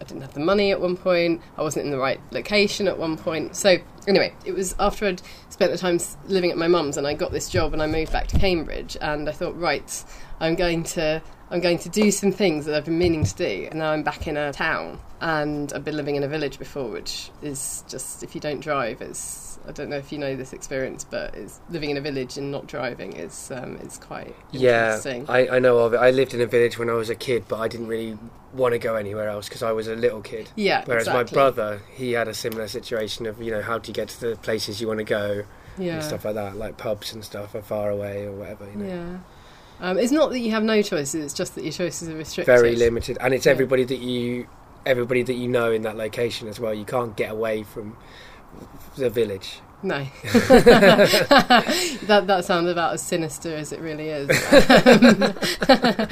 [0.00, 1.40] I didn't have the money at one point.
[1.56, 3.56] I wasn't in the right location at one point.
[3.56, 3.78] So
[4.08, 7.30] anyway, it was after I'd spent the time living at my mum's and I got
[7.30, 10.04] this job and I moved back to Cambridge and I thought, right,
[10.40, 13.68] I'm going to I'm going to do some things that I've been meaning to do.
[13.70, 16.90] And now I'm back in a town and I've been living in a village before,
[16.90, 20.52] which is just if you don't drive, it's I don't know if you know this
[20.54, 24.98] experience, but it's living in a village and not driving is um, is quite Yeah.
[25.28, 25.98] I, I know of it.
[25.98, 28.18] I lived in a village when I was a kid, but I didn't really
[28.54, 30.50] want to go anywhere else because I was a little kid.
[30.56, 31.36] yeah, Whereas exactly.
[31.36, 34.20] my brother, he had a similar situation of, you know, how do you get to
[34.20, 35.44] the places you want to go
[35.76, 35.96] yeah.
[35.96, 38.86] and stuff like that, like pubs and stuff are far away or whatever, you know.
[38.86, 39.18] Yeah.
[39.80, 42.52] Um, it's not that you have no choices; it's just that your choices are restricted.
[42.52, 43.16] Very limited.
[43.20, 43.52] And it's Yeah.
[43.52, 44.48] everybody that you
[44.86, 46.74] everybody that you know in that location as well.
[46.74, 47.96] You can't get away from
[48.96, 49.60] the village.
[49.80, 54.28] No, that that sounds about as sinister as it really is.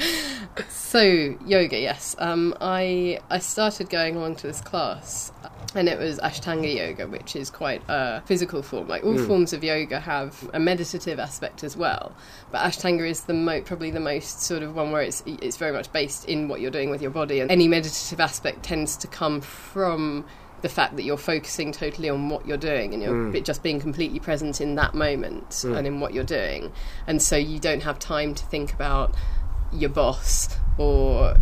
[0.69, 1.01] So
[1.45, 2.15] yoga, yes.
[2.17, 5.31] Um, I I started going along to this class,
[5.75, 8.87] and it was Ashtanga yoga, which is quite a physical form.
[8.87, 9.27] Like all Mm.
[9.27, 12.13] forms of yoga have a meditative aspect as well,
[12.51, 15.73] but Ashtanga is the mo- probably the most sort of one where it's it's very
[15.73, 19.07] much based in what you're doing with your body, and any meditative aspect tends to
[19.07, 20.25] come from
[20.61, 23.43] the fact that you're focusing totally on what you're doing and you're Mm.
[23.43, 25.77] just being completely present in that moment Mm.
[25.77, 26.71] and in what you're doing.
[27.05, 29.13] And so you don't have time to think about
[29.71, 31.35] your boss or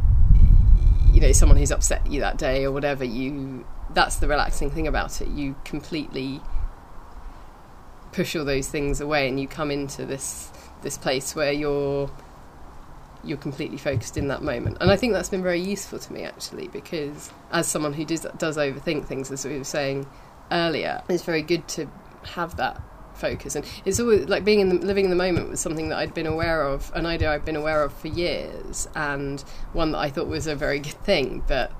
[1.14, 4.86] you know someone who's upset you that day or whatever you that's the relaxing thing
[4.88, 6.42] about it you completely
[8.12, 10.50] push all those things away and you come into this
[10.82, 12.10] this place where you're
[13.26, 14.78] you're completely focused in that moment.
[14.82, 18.26] And I think that's been very useful to me actually because as someone who does
[18.38, 20.08] does overthink things as we were saying
[20.52, 21.88] earlier, it's very good to
[22.24, 22.82] have that
[23.14, 23.56] focus.
[23.56, 26.14] And it's always like being in the living in the moment was something that I'd
[26.14, 29.42] been aware of an idea I'd been aware of for years and
[29.74, 31.44] one that I thought was a very good thing.
[31.48, 31.72] But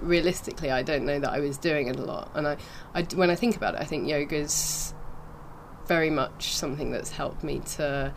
[0.00, 2.30] realistically I don't know that I was doing it a lot.
[2.34, 2.56] And I,
[2.94, 4.94] I when I think about it I think yoga's
[5.86, 8.12] very much something that's helped me to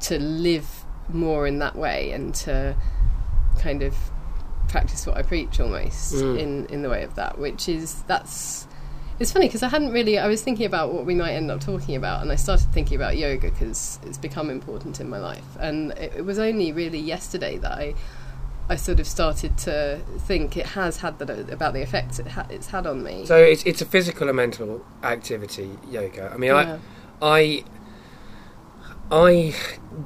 [0.00, 2.76] to live more in that way and to
[3.58, 3.94] kind of
[4.68, 6.38] practice what I preach almost Mm.
[6.38, 8.66] in in the way of that which is that's
[9.18, 11.60] it's funny because I hadn't really I was thinking about what we might end up
[11.60, 15.56] talking about and I started thinking about yoga because it's become important in my life
[15.58, 17.94] and it, it was only really yesterday that I
[18.70, 22.46] I sort of started to think it has had that about the effects it ha-
[22.50, 26.30] it's had on me So it's it's a physical and mental activity, yoga.
[26.32, 26.78] I mean, Yeah.
[27.22, 27.64] I I
[29.10, 29.54] I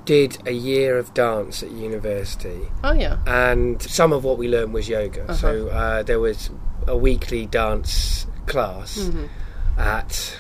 [0.05, 4.73] did a year of dance at university, oh yeah and some of what we learned
[4.73, 5.35] was yoga.
[5.35, 6.51] So uh, there was
[6.87, 9.27] a weekly dance class hmm
[9.79, 10.37] at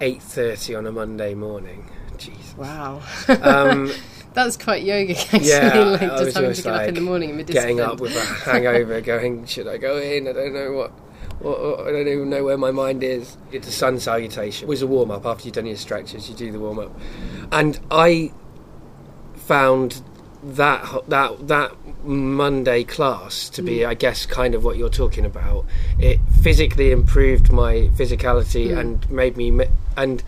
[0.00, 1.90] eight thirty on a Monday morning.
[2.16, 2.56] Jesus.
[2.56, 3.90] wow Um,
[4.32, 5.48] That's quite yoga, actually.
[5.48, 8.20] Yeah, like just having to get up in the morning and getting up with a
[8.20, 10.28] hangover, going, should I go in?
[10.28, 10.92] I don't know what
[11.40, 13.36] I don't even know where my mind is.
[13.50, 14.66] It's a sun salutation.
[14.66, 16.28] It was a warm up after you've done your stretches.
[16.28, 16.94] You do the warm up,
[17.50, 18.32] and I
[19.36, 20.02] found
[20.42, 21.72] that that that
[22.04, 25.66] Monday class to be, I guess, kind of what you're talking about.
[25.98, 28.78] It physically improved my physicality Mm.
[28.78, 30.22] and made me and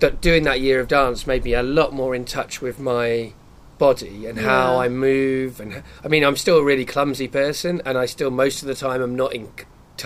[0.00, 3.32] that doing that year of dance made me a lot more in touch with my
[3.78, 7.98] body and how I move and I mean I'm still a really clumsy person and
[7.98, 9.48] I still most of the time I'm not in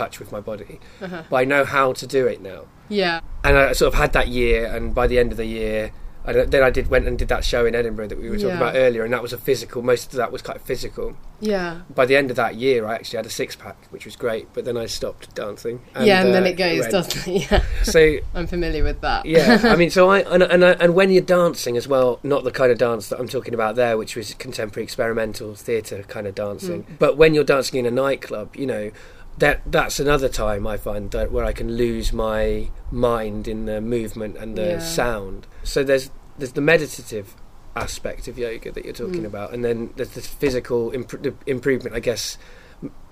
[0.00, 1.22] touch with my body Uh-huh.
[1.30, 3.20] but I know how to do it now Yeah.
[3.44, 5.92] and I sort of had that year and by the end of the year
[6.28, 8.48] I then I did went and did that show in Edinburgh that we were talking
[8.58, 8.62] Yeah.
[8.64, 11.82] about earlier and that was a physical most of that was quite physical Yeah.
[12.00, 14.48] by the end of that year I actually had a six pack which was great
[14.52, 15.76] but then I stopped dancing
[16.08, 16.90] yeah, and then uh, it goes, went.
[16.96, 17.46] doesn't it?
[17.50, 17.62] Yeah.
[17.84, 18.00] so
[18.34, 19.24] I'm familiar with that.
[19.24, 22.50] yeah, I mean, so I and and, and when you're dancing as well, not the
[22.60, 26.34] kind of dance that I'm talking about there, which was contemporary experimental theatre kind of
[26.34, 26.98] dancing, Mm.
[26.98, 28.90] but when you're dancing in a nightclub, you know.
[29.38, 33.80] That that's another time I find that where I can lose my mind in the
[33.82, 34.78] movement and the Yeah.
[34.78, 35.46] sound.
[35.62, 37.34] So there's there's the meditative
[37.74, 39.26] aspect of yoga that you're talking Mm.
[39.26, 42.38] about, and then there's the physical imp- the improvement, I guess,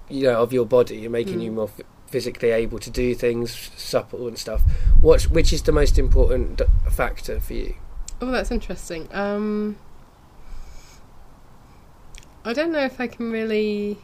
[0.08, 1.42] you know, of your body and making Mm.
[1.44, 4.62] you more f- physically able to do things, supple and stuff.
[5.02, 7.74] What's which is the most important d- factor for you?
[8.22, 9.08] Oh, that's interesting.
[9.12, 9.76] Um,
[12.44, 13.98] I don't know if I can really.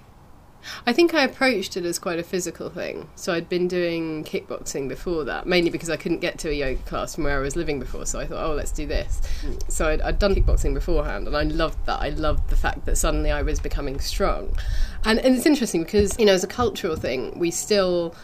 [0.86, 3.08] I think I approached it as quite a physical thing.
[3.14, 6.82] So I'd been doing kickboxing before that, mainly because I couldn't get to a yoga
[6.82, 8.06] class from where I was living before.
[8.06, 9.20] So I thought, oh, let's do this.
[9.40, 9.54] Hmm.
[9.68, 12.00] So I'd, I'd done kickboxing beforehand, and I loved that.
[12.00, 14.56] I loved the fact that suddenly I was becoming strong.
[15.04, 18.14] And, and it's interesting because you know, as a cultural thing, we still,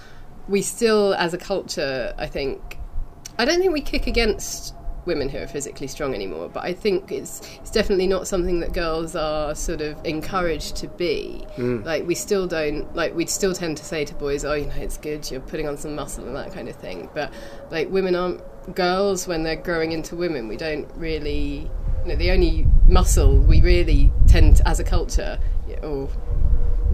[0.49, 2.79] we still, as a culture, I think,
[3.38, 4.75] I don't think we kick against
[5.06, 8.72] women who are physically strong anymore, but I think it's it's definitely not something that
[8.72, 11.46] girls are sort of encouraged to be.
[11.56, 11.84] Mm.
[11.84, 14.76] Like we still don't like we'd still tend to say to boys, "Oh, you know,
[14.76, 17.32] it's good, you're putting on some muscle and that kind of thing." But
[17.70, 18.42] like women aren't
[18.74, 20.48] girls when they're growing into women.
[20.48, 21.70] We don't really,
[22.02, 25.38] you know, the only muscle we really tend to, as a culture
[25.82, 26.08] or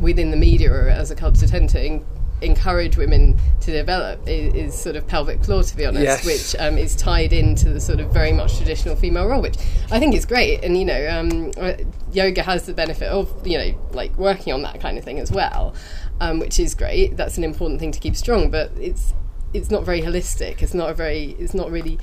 [0.00, 2.04] within the media or as a culture tend to
[2.42, 6.24] encourage women to develop is, is sort of pelvic floor to be honest Yes.
[6.26, 9.56] which um, is tied into the sort of very much traditional female role which
[9.90, 11.74] i think is great and you know um, uh,
[12.12, 15.30] yoga has the benefit of you know like working on that kind of thing as
[15.30, 15.74] well
[16.20, 19.14] um, which is great that's an important thing to keep strong but it's
[19.54, 21.98] it's not very holistic it's not a very it's not really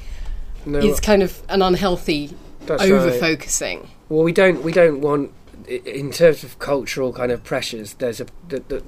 [0.65, 2.35] No, it's kind of an unhealthy
[2.69, 3.19] over right.
[3.19, 5.31] focusing Well, we don't we don't want
[5.67, 7.93] in terms of cultural kind of pressures.
[7.95, 8.83] There's a the, the,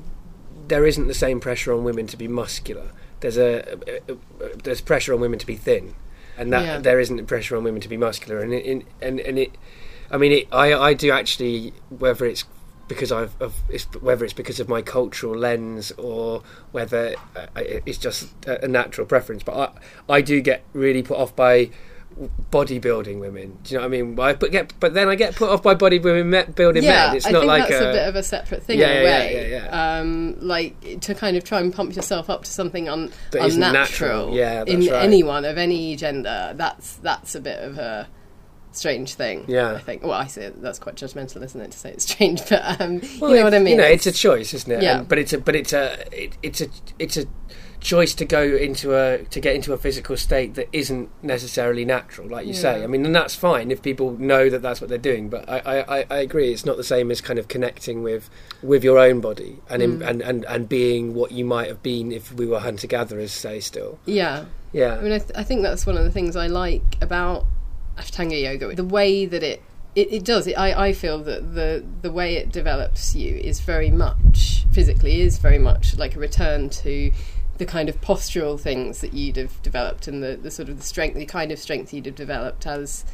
[0.67, 2.91] there isn't the same pressure on women to be muscular.
[3.21, 5.95] There's a, a, a- there's pressure on women to be thin,
[6.37, 6.77] and that Yeah.
[6.79, 8.39] there isn't pressure on women to be muscular.
[8.39, 9.51] And it, in, and and it,
[10.09, 12.43] I mean, it, I I do actually whether it's
[12.87, 16.43] because I've of, it's, whether it's because of my cultural lens or
[16.73, 19.43] whether uh, it's just a, a natural preference.
[19.43, 19.55] But
[20.09, 21.69] I I do get really put off by
[22.51, 23.57] bodybuilding women.
[23.63, 24.19] Do you know what I mean?
[24.19, 27.15] I but get but then I get put off by bodybuilding building yeah, men.
[27.17, 28.91] It's I not think like that's a, a, bit of a separate thing Yeah, in
[28.91, 29.51] a yeah, yeah, way.
[29.51, 29.99] yeah, yeah.
[29.99, 34.35] Um, like to kind of try and pump yourself up to something un- unnatural natural.
[34.35, 35.03] Yeah, in right.
[35.03, 36.53] anyone of any gender.
[36.55, 38.07] That's that's a bit of a
[38.71, 39.45] strange thing.
[39.47, 39.73] Yeah.
[39.73, 40.03] I think.
[40.03, 42.41] Well, I say that's quite judgmental, isn't it, to say it's strange?
[42.49, 43.75] But um, Well, you know what I mean.
[43.75, 44.83] You know, it's a choice, isn't it?
[44.83, 44.99] Yeah.
[44.99, 46.67] And- but it's a but it's a it, it's a
[46.99, 47.25] it's a
[47.81, 52.27] choice to go into a to get into a physical state that isn't necessarily natural,
[52.27, 52.83] like you say.
[52.83, 55.29] I mean, and that's fine if people know that that's what they're doing.
[55.29, 58.29] But I, I, I- agree, it's not the same as kind of connecting with
[58.61, 60.07] with your own body and in, Mm.
[60.07, 63.59] and, and and being what you might have been if we were hunter gatherers, say.
[63.59, 64.45] Still, yeah.
[64.71, 64.95] yeah.
[64.95, 67.45] I mean, I, th- I think that's one of the things I like about
[67.97, 68.75] Ashtanga yoga.
[68.75, 69.61] The way that it
[69.95, 70.47] it, it does.
[70.47, 75.19] It, I I feel that the the way it develops you is very much physically
[75.21, 77.11] is very much like a return to
[77.61, 80.83] the kind of postural things that you'd have developed and the, the sort of the
[80.83, 83.05] strength, the kind of strength you'd have developed as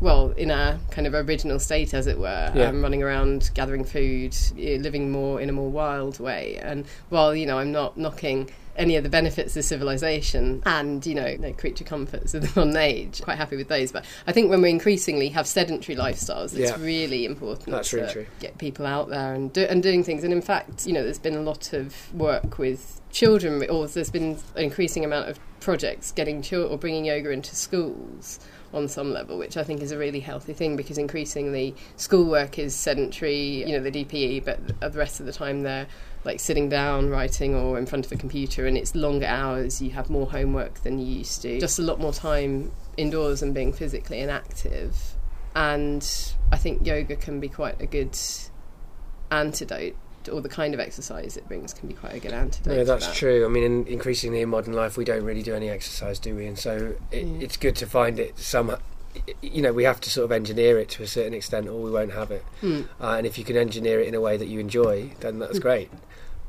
[0.00, 2.66] well in our kind of original state, as it were, Yeah.
[2.70, 6.56] um, running around gathering food, eh, living more in a more wild way.
[6.60, 11.14] And while you know, I'm not knocking any of the benefits of civilization and you
[11.14, 13.22] know, the creature comforts of the modern age.
[13.22, 16.76] Quite happy with those, but I think when we increasingly have sedentary lifestyles, it's Yeah.
[16.80, 18.26] really important That's to really true.
[18.40, 20.24] get people out there and do, and doing things.
[20.24, 24.10] And in fact, you know, there's been a lot of work with children, or there's
[24.10, 28.40] been an increasing amount of projects getting children or bringing yoga into schools
[28.72, 32.74] on some level, which I think is a really healthy thing because increasingly schoolwork is
[32.74, 35.86] sedentary, you know, the DPE, but uh, the rest of the time they're
[36.24, 39.80] like sitting down, writing, or in front of a computer, and it's longer hours.
[39.80, 41.58] You have more homework than you used to.
[41.58, 44.96] Just a lot more time indoors and being physically inactive.
[45.54, 46.06] And
[46.52, 48.16] I think yoga can be quite a good
[49.30, 49.96] antidote
[50.28, 52.66] or the kind of exercise it brings can be quite a good antidote.
[52.72, 53.14] No, to that's that.
[53.16, 53.44] true.
[53.44, 56.46] I mean, in, increasingly in modern life, we don't really do any exercise, do we?
[56.46, 57.42] And so it, Mm.
[57.42, 58.78] it's good to find it somehow.
[59.42, 61.90] You know, we have to sort of engineer it to a certain extent, or we
[61.90, 62.44] won't have it.
[62.62, 62.86] Mm.
[63.00, 65.58] Uh, and if you can engineer it in a way that you enjoy, then that's
[65.58, 65.62] Mm.
[65.62, 65.90] great.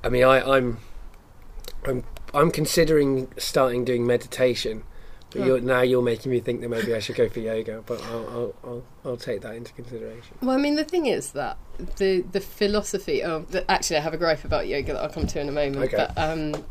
[0.04, 0.78] I mean, I, I'm,
[1.86, 2.04] I'm,
[2.34, 4.84] I'm considering starting doing meditation,
[5.32, 7.84] but you're, now you're making me think that maybe I should go for yoga.
[7.86, 10.38] But I'll, I'll, I'll, I'll take that into consideration.
[10.42, 11.58] Well, I mean, the thing is that
[11.98, 13.24] the the philosophy.
[13.24, 15.52] Oh, the, actually, I have a gripe about yoga that I'll come to in a
[15.52, 15.94] moment.
[15.94, 15.98] Okay.
[15.98, 16.64] But um,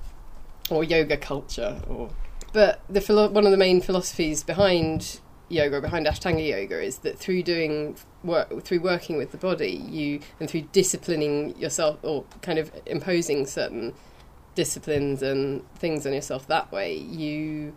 [0.71, 2.11] or yoga culture, or
[2.53, 7.19] but the philo- one of the main philosophies behind yoga, behind Ashtanga yoga, is that
[7.19, 12.59] through doing work, through working with the body, you and through disciplining yourself, or kind
[12.59, 13.95] of imposing certain
[14.55, 17.75] disciplines and things on yourself that way, you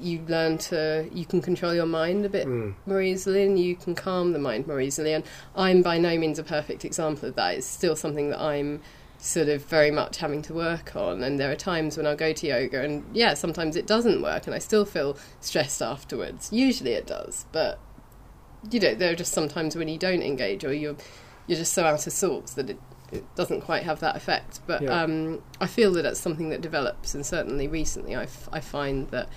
[0.00, 2.74] you learn to you can control your mind a bit Mm.
[2.86, 5.12] more easily and you can calm the mind more easily.
[5.12, 5.24] And
[5.56, 7.56] I'm by no means a perfect example of that.
[7.56, 8.80] It's still something that I'm
[9.20, 11.22] sort of very much having to work on.
[11.24, 14.46] And there are times when I'll go to yoga and yeah, sometimes it doesn't work
[14.46, 16.52] and I still feel stressed afterwards.
[16.52, 17.78] Usually it does, but
[18.70, 20.96] you know, there are just sometimes when you don't engage or you're
[21.46, 22.78] you're just so out of sorts that it,
[23.10, 24.60] it doesn't quite have that effect.
[24.66, 25.02] But Yeah.
[25.02, 29.08] um, I feel that that's something that develops, and certainly recently I, f- I find
[29.10, 29.28] that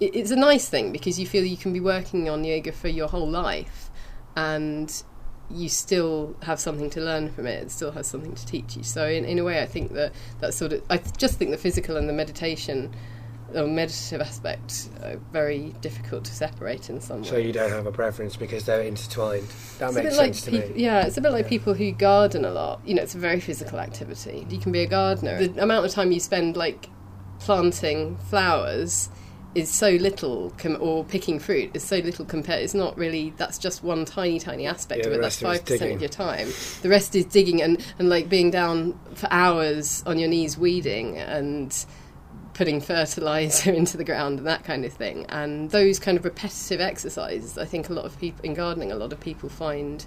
[0.00, 3.08] it's a nice thing because you feel you can be working on yoga for your
[3.08, 3.90] whole life,
[4.36, 5.02] and
[5.50, 7.62] you still have something to learn from it.
[7.64, 8.84] It still has something to teach you.
[8.84, 11.58] So in, in a way, I think that that sort of I just think the
[11.58, 12.94] physical and the meditation.
[13.52, 17.28] Or meditative aspect are very difficult to separate in some way.
[17.28, 19.48] So you don't have a preference because they're intertwined.
[19.80, 20.82] That It's makes bit like sense to peop- me.
[20.84, 21.48] Yeah, it's a bit like Yeah.
[21.48, 22.80] people who garden a lot.
[22.86, 24.46] You know, it's a very physical activity.
[24.48, 25.48] You can be a gardener.
[25.48, 26.88] The amount of time you spend like
[27.40, 29.08] planting flowers
[29.54, 32.62] is so little, com- or picking fruit is so little compared.
[32.62, 33.34] It's not really.
[33.36, 35.20] That's just one tiny, tiny aspect Yeah, of it.
[35.20, 36.48] That's rest of it's five percent of your time.
[36.82, 41.18] The rest is digging and and like being down for hours on your knees weeding
[41.18, 41.84] and
[42.54, 45.26] putting fertilizer into the ground and that kind of thing.
[45.28, 48.96] And those kind of repetitive exercises, I think a lot of people in gardening, a
[48.96, 50.04] lot of people find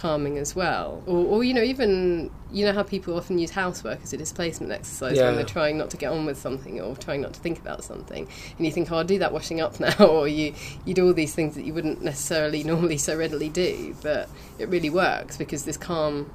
[0.00, 1.02] calming as well.
[1.06, 4.72] Or, or you know, even you know how people often use housework as a displacement
[4.72, 5.26] exercise Yeah.
[5.26, 7.84] when they're trying not to get on with something or trying not to think about
[7.84, 8.26] something,
[8.56, 11.12] and you think, oh, I'll do that washing up now, or you you do all
[11.14, 14.28] these things that you wouldn't necessarily normally so readily do, but
[14.58, 16.30] it really works because this calm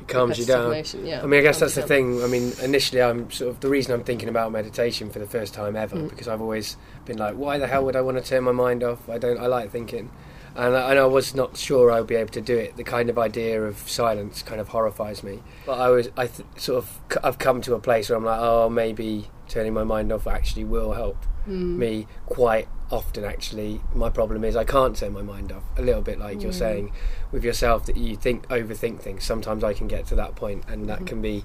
[0.00, 0.72] It calms you down.
[1.04, 1.88] yeah, I mean, I guess that's the down.
[1.88, 2.22] thing.
[2.22, 5.54] I mean, initially, I'm sort of the reason I'm thinking about meditation for the first
[5.54, 6.08] time ever Mm.
[6.10, 8.82] because I've always been like, why the hell would I want to turn my mind
[8.84, 9.08] off?
[9.08, 9.38] I don't.
[9.38, 10.10] I like thinking,
[10.56, 12.76] and I, and I was not sure I would be able to do it.
[12.76, 15.42] The kind of idea of silence kind of horrifies me.
[15.66, 18.24] But I was, I th- sort of, c- I've come to a place where I'm
[18.24, 21.76] like, oh, maybe turning my mind off actually will help Mm.
[21.78, 26.02] me quite often actually my problem is I can't turn my mind off a little
[26.02, 26.58] bit like you're Mm.
[26.58, 26.92] saying
[27.32, 30.86] with yourself that you think overthink things sometimes I can get to that point and
[30.90, 31.06] that Mhm.
[31.06, 31.44] can be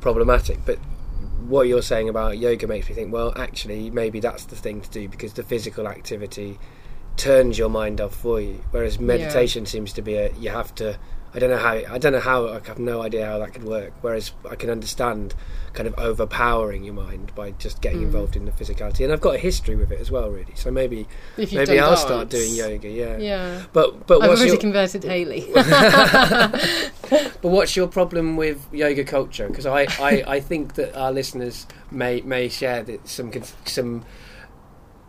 [0.00, 0.78] problematic but
[1.46, 4.90] what you're saying about yoga makes me think well actually maybe that's the thing to
[4.90, 6.58] do because the physical activity
[7.18, 10.96] turns your mind off for you whereas meditation seems to be a you have to
[11.34, 13.64] I don't know how I don't know how I have no idea how that could
[13.64, 15.34] work whereas I can understand
[15.74, 18.04] kind of overpowering your mind by just getting Mm.
[18.04, 20.70] involved in the physicality and I've got a history with it as well really so
[20.70, 21.06] maybe
[21.36, 22.00] maybe I'll dance.
[22.00, 23.62] start doing yoga yeah, Yeah.
[23.74, 25.46] but but I've what's already your, converted Haley.
[27.10, 31.66] but what's your problem with yoga culture because I, I, I think that our listeners
[31.90, 33.30] may may share that some
[33.66, 34.04] some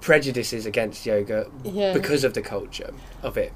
[0.01, 1.93] prejudices against yoga yeah.
[1.93, 2.93] because of the culture
[3.23, 3.53] of it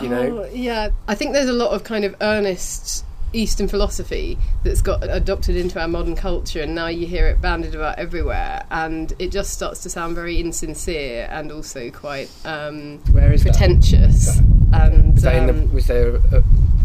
[0.00, 0.90] you know Oh, yeah.
[1.08, 5.80] I think there's a lot of kind of earnest Eastern philosophy that's got adopted into
[5.80, 9.82] our modern culture, and now you hear it banded about everywhere, and it just starts
[9.82, 13.52] to sound very insincere and also quite um, where is that?
[13.52, 14.38] pretentious.
[14.72, 16.44] And Is um, the, was there a,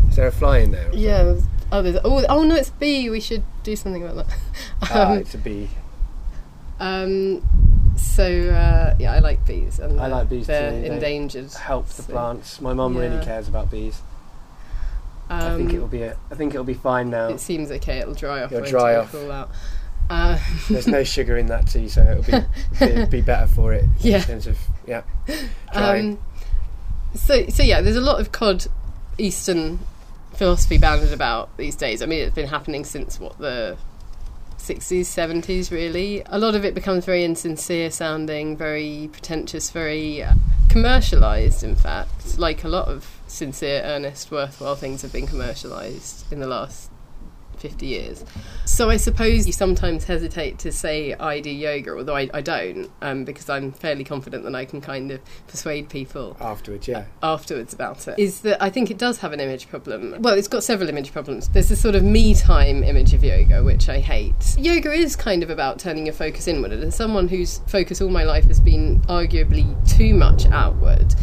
[0.09, 1.39] is there a fly in there yeah.
[1.71, 3.09] Oh, there's, oh, oh no, it's bee.
[3.09, 4.37] We should do something about that.
[4.83, 5.69] ah, Um, it's a bee
[6.81, 7.41] um,
[7.97, 10.81] so uh, yeah, I like bees, and I like bees they're too.
[10.81, 11.51] They endangered.
[11.53, 14.01] help the so, plants my mum really cares about bees
[15.31, 17.99] I think um, it'll be a, I think it'll be fine now It seems okay.
[17.99, 18.51] It'll dry off.
[18.51, 19.15] It'll dry off.
[20.09, 20.37] Uh,
[20.69, 24.19] there's no sugar in that tea so it'll be be better for it in yeah.
[24.21, 25.03] terms of yeah.
[25.71, 26.19] Um,
[27.15, 28.65] so so yeah, there's a lot of cod
[29.17, 29.79] Eastern
[30.33, 32.01] philosophy banded about these days.
[32.01, 33.77] I mean, it's been happening since what the
[34.61, 36.21] 60s, 70s, really.
[36.27, 40.33] A lot of it becomes very insincere sounding, very pretentious, very uh,
[40.67, 42.37] commercialised, in fact.
[42.37, 46.90] Like a lot of sincere, earnest, worthwhile things have been commercialised in the last
[47.61, 48.25] 50 years.
[48.65, 52.89] So I suppose you sometimes hesitate to say I do yoga, although I, I don't,
[53.01, 57.05] um, because I'm fairly confident that I can kind of persuade people afterwards, yeah.
[57.21, 58.17] Afterwards about it.
[58.17, 60.15] Is that I think it does have an image problem.
[60.19, 61.49] Well, it's got several image problems.
[61.49, 64.57] There's this sort of me time image of yoga, which I hate.
[64.57, 68.09] Yoga is kind of about turning your focus inward, and as someone whose focus all
[68.09, 69.65] my life has been arguably
[69.97, 71.13] too much outward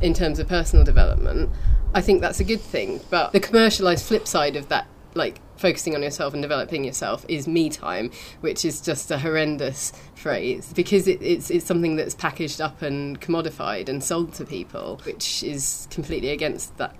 [0.00, 1.50] in terms of personal development,
[1.94, 3.00] I think that's a good thing.
[3.10, 4.86] But the commercialized flip side of that,
[5.16, 8.10] like focusing on yourself and developing yourself, is me time,
[8.40, 13.20] which is just a horrendous phrase because it, it's it's something that's packaged up and
[13.20, 16.94] commodified and sold to people, which is completely against that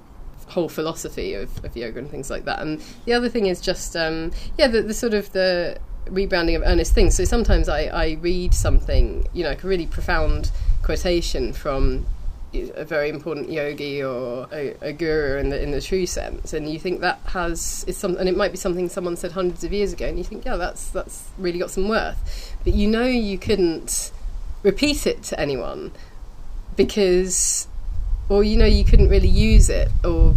[0.48, 2.60] whole philosophy of, of yoga and things like that.
[2.60, 6.62] And the other thing is just um, yeah, the, the sort of the rebranding of
[6.64, 7.16] earnest things.
[7.16, 10.50] So sometimes I, I read something, you know, like a really profound
[10.82, 12.06] quotation from
[12.54, 16.70] a very important yogi or a, a, guru in the in the true sense, and
[16.70, 19.72] you think that has is some, and it might be something someone said hundreds of
[19.72, 23.04] years ago, and you think, yeah, that's that's really got some worth, but you know
[23.04, 24.12] you couldn't
[24.62, 25.92] repeat it to anyone
[26.76, 27.68] because,
[28.28, 30.34] or you know you couldn't really use it, or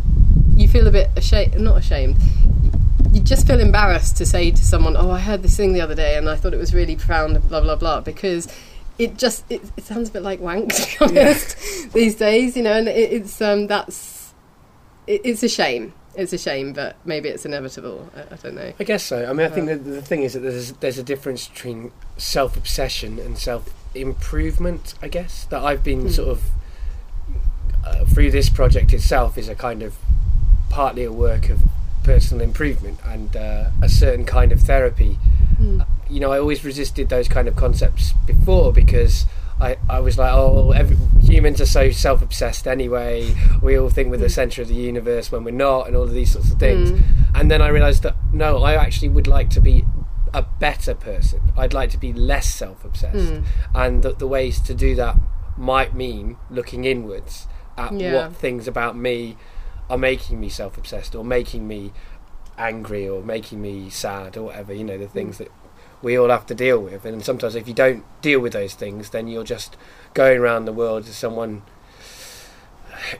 [0.55, 2.18] you feel a bit ashamed, not ashamed.
[3.12, 5.95] You just feel embarrassed to say to someone, "Oh, I heard this thing the other
[5.95, 8.47] day, and I thought it was really profound," blah blah blah, because
[9.00, 11.89] it just it, it, sounds a bit like wank to be honest yeah.
[11.93, 14.34] these days you know and it, it's um that's
[15.08, 15.93] it, it's a shame.
[16.16, 18.10] It's a shame but maybe it's inevitable.
[18.16, 18.74] I, I don't know.
[18.80, 19.26] I guess so.
[19.26, 22.58] I mean I think that the thing is that there's there's a difference between self
[22.58, 26.12] obsession and self improvement I guess that I've been mm.
[26.12, 26.43] sort of
[27.86, 29.95] uh, through this project itself is a kind of
[30.70, 31.62] partly a work of
[32.04, 35.18] personal improvement and uh, a certain kind of therapy.
[35.60, 39.26] Mm you know, I always resisted those kind of concepts before because
[39.60, 43.36] I, I was like, oh, every, humans are so self obsessed anyway.
[43.62, 46.12] We all think we're the center of the universe when we're not, and all of
[46.12, 46.91] these sorts of things.
[46.91, 47.01] Mm.
[47.36, 49.86] And then I realized that no, I actually would like to be
[50.34, 51.41] a better person.
[51.57, 53.34] I'd like to be less self obsessed.
[53.34, 53.45] Mm.
[53.76, 55.18] And that the ways to do that
[55.57, 57.47] might mean looking inwards
[57.78, 58.14] at yeah.
[58.14, 59.36] what things about me
[59.89, 61.91] are making me self obsessed or making me
[62.57, 65.39] angry or making me sad or whatever, you know, the things mm.
[65.39, 65.51] that
[66.02, 67.06] we all have to deal with.
[67.06, 69.76] And sometimes, if you don't deal with those things, then you're just
[70.14, 71.64] going around the world as someone,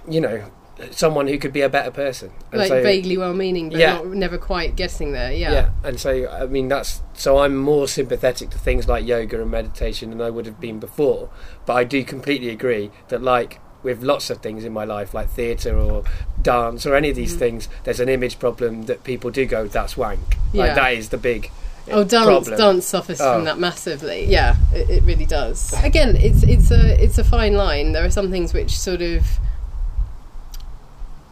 [0.08, 0.50] you know,
[0.92, 2.32] someone who could be a better person.
[2.52, 3.96] And like so, vaguely well-meaning, but yeah.
[3.96, 5.32] not, never quite getting there.
[5.32, 5.52] Yeah.
[5.52, 9.52] Yeah, and so I mean that's so I'm more sympathetic to things like yoga and
[9.52, 11.30] meditation than I would have been before.
[11.66, 15.30] But I do completely agree that like with lots of things in my life, like
[15.30, 16.04] theatre or
[16.42, 17.40] dance or any of these mm.
[17.40, 20.74] things, there's an image problem that people do go, "That's wank." Yeah.
[20.76, 21.52] That is the big
[21.92, 22.58] Oh, dance, problem.
[22.58, 23.36] dance suffers oh.
[23.36, 24.26] from that massively.
[24.26, 25.74] Yeah, it, it, really does.
[25.84, 27.92] Again, it's it's a it's a fine line.
[27.92, 29.26] There are some things which sort of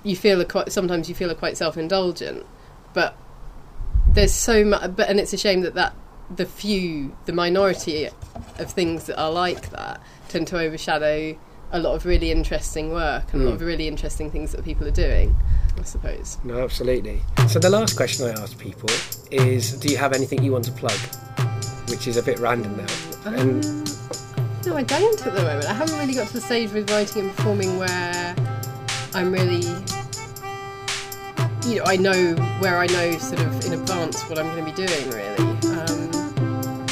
[0.03, 2.45] you feel are quite sometimes you feel are quite self indulgent,
[2.93, 3.15] but
[4.07, 4.95] there's so much.
[4.95, 5.93] But and it's a shame that that
[6.33, 11.37] the few, the minority of things that are like that tend to overshadow
[11.71, 13.45] a lot of really interesting work and mm.
[13.45, 13.65] a lot of hmm.
[13.65, 15.35] really interesting things that people are doing.
[15.77, 16.37] I suppose.
[16.43, 17.21] No, absolutely.
[17.47, 18.89] So the last question I ask people
[19.31, 20.97] is, do you have anything you want to plug?
[21.89, 22.85] Which is a bit random now.
[23.25, 23.63] Um, and
[24.65, 25.65] no, I don't at the moment.
[25.65, 28.35] I haven't really got to the stage with writing and performing where
[29.13, 29.61] I'm really,
[31.65, 34.71] you know, I know where I know sort of in advance what I'm going to
[34.71, 35.09] be doing.
[35.09, 35.37] Really.
[35.73, 36.87] Um,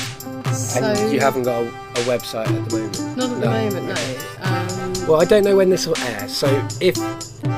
[0.53, 3.17] so and you haven't got a, a, website at the moment.
[3.17, 3.39] Not at no.
[3.39, 3.95] the moment, no.
[4.41, 4.64] Um,
[5.07, 6.27] well, I don't know when this will air.
[6.27, 6.47] So
[6.81, 6.97] if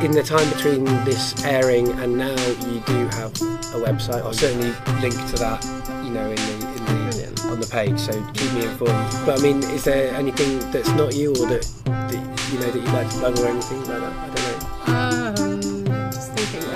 [0.03, 2.35] in the time between this airing and now,
[2.67, 3.31] you do have
[3.73, 4.21] a website.
[4.21, 5.63] I'll certainly link to that,
[6.03, 7.99] you know, in the, in the on the page.
[7.99, 8.91] So keep me informed.
[9.25, 12.79] But I mean, is there anything that's not you, or that, that you know that
[12.79, 14.13] you'd like to plug, or anything like that?
[14.13, 14.93] I don't know.
[14.93, 16.69] Um, just thinking.
[16.69, 16.75] Um,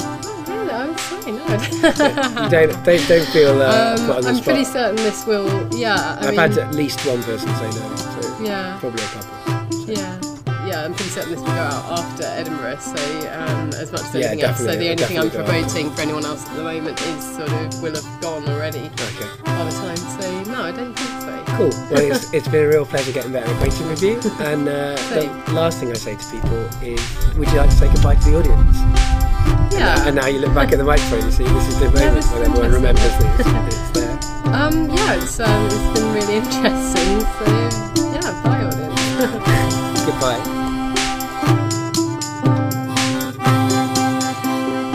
[0.00, 0.16] I
[0.72, 1.36] I'm fine.
[1.36, 2.48] No.
[2.48, 4.44] don't, don't, don't feel uh, um, I'm spot.
[4.44, 5.74] pretty certain this will.
[5.76, 7.96] Yeah, I have had at least one person say no.
[7.96, 9.47] So yeah, probably a couple.
[9.88, 10.28] Yeah
[10.68, 12.78] yeah, I'm pretty certain this will go out after Edinburgh.
[12.78, 13.00] So
[13.32, 14.58] um, as much as yeah, anything else.
[14.58, 17.82] So the only thing I'm promoting for anyone else at the moment is sort of
[17.82, 19.28] will have gone already okay.
[19.44, 19.96] by the time.
[19.96, 21.44] So no, I don't think so.
[21.56, 21.70] Cool.
[21.90, 24.20] Well, it's, it's been a real pleasure getting better acquainted with you.
[24.44, 24.96] And uh,
[25.46, 27.00] the last thing I say to people is,
[27.36, 28.76] would you like to say goodbye to the audience?
[29.72, 30.06] Yeah.
[30.06, 32.32] And, now you look back at the microphone, you see this is the moment yeah,
[32.32, 33.46] when everyone remembers this.
[33.46, 34.18] It's there.
[34.54, 37.20] Um, yeah, it's, um, it's been really interesting.
[37.20, 39.74] So yeah, bye audience.
[40.08, 40.40] Goodbye.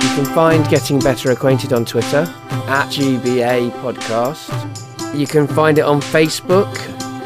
[0.01, 2.25] You can find Getting Better Acquainted on Twitter
[2.67, 4.49] at GBA Podcast.
[5.15, 6.73] You can find it on Facebook.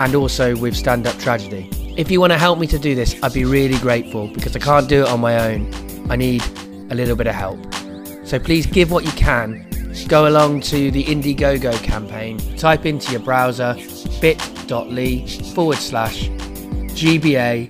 [0.00, 1.68] and also with Stand Up Tragedy.
[1.96, 4.58] If you want to help me to do this, I'd be really grateful because I
[4.58, 5.72] can't do it on my own.
[6.10, 6.42] I need
[6.90, 7.60] a little bit of help.
[8.24, 9.69] So please give what you can.
[10.08, 13.76] Go along to the Indiegogo campaign, type into your browser
[14.20, 16.28] bit.ly forward slash
[16.98, 17.68] GBA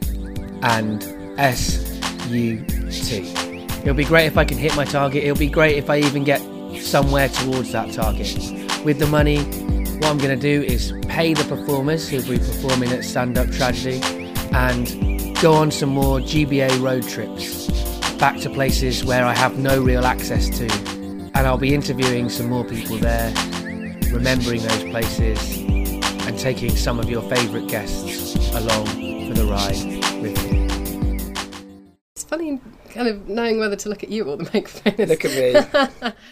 [0.62, 1.02] and
[1.56, 2.32] SUT.
[3.80, 5.24] It'll be great if I can hit my target.
[5.24, 6.40] It'll be great if I even get
[6.82, 8.36] somewhere towards that target.
[8.84, 9.42] With the money,
[9.98, 13.50] what I'm going to do is pay the performers who'll be performing at Stand Up
[13.50, 14.00] Tragedy
[14.52, 17.68] and go on some more GBA road trips
[18.18, 20.99] back to places where I have no real access to.
[21.40, 23.32] And I'll be interviewing some more people there,
[24.12, 25.56] remembering those places,
[26.26, 31.80] and taking some of your favourite guests along for the ride with me.
[32.14, 32.60] It's funny
[32.90, 35.06] kind of knowing whether to look at you or the microphone.
[35.06, 36.12] Look at me.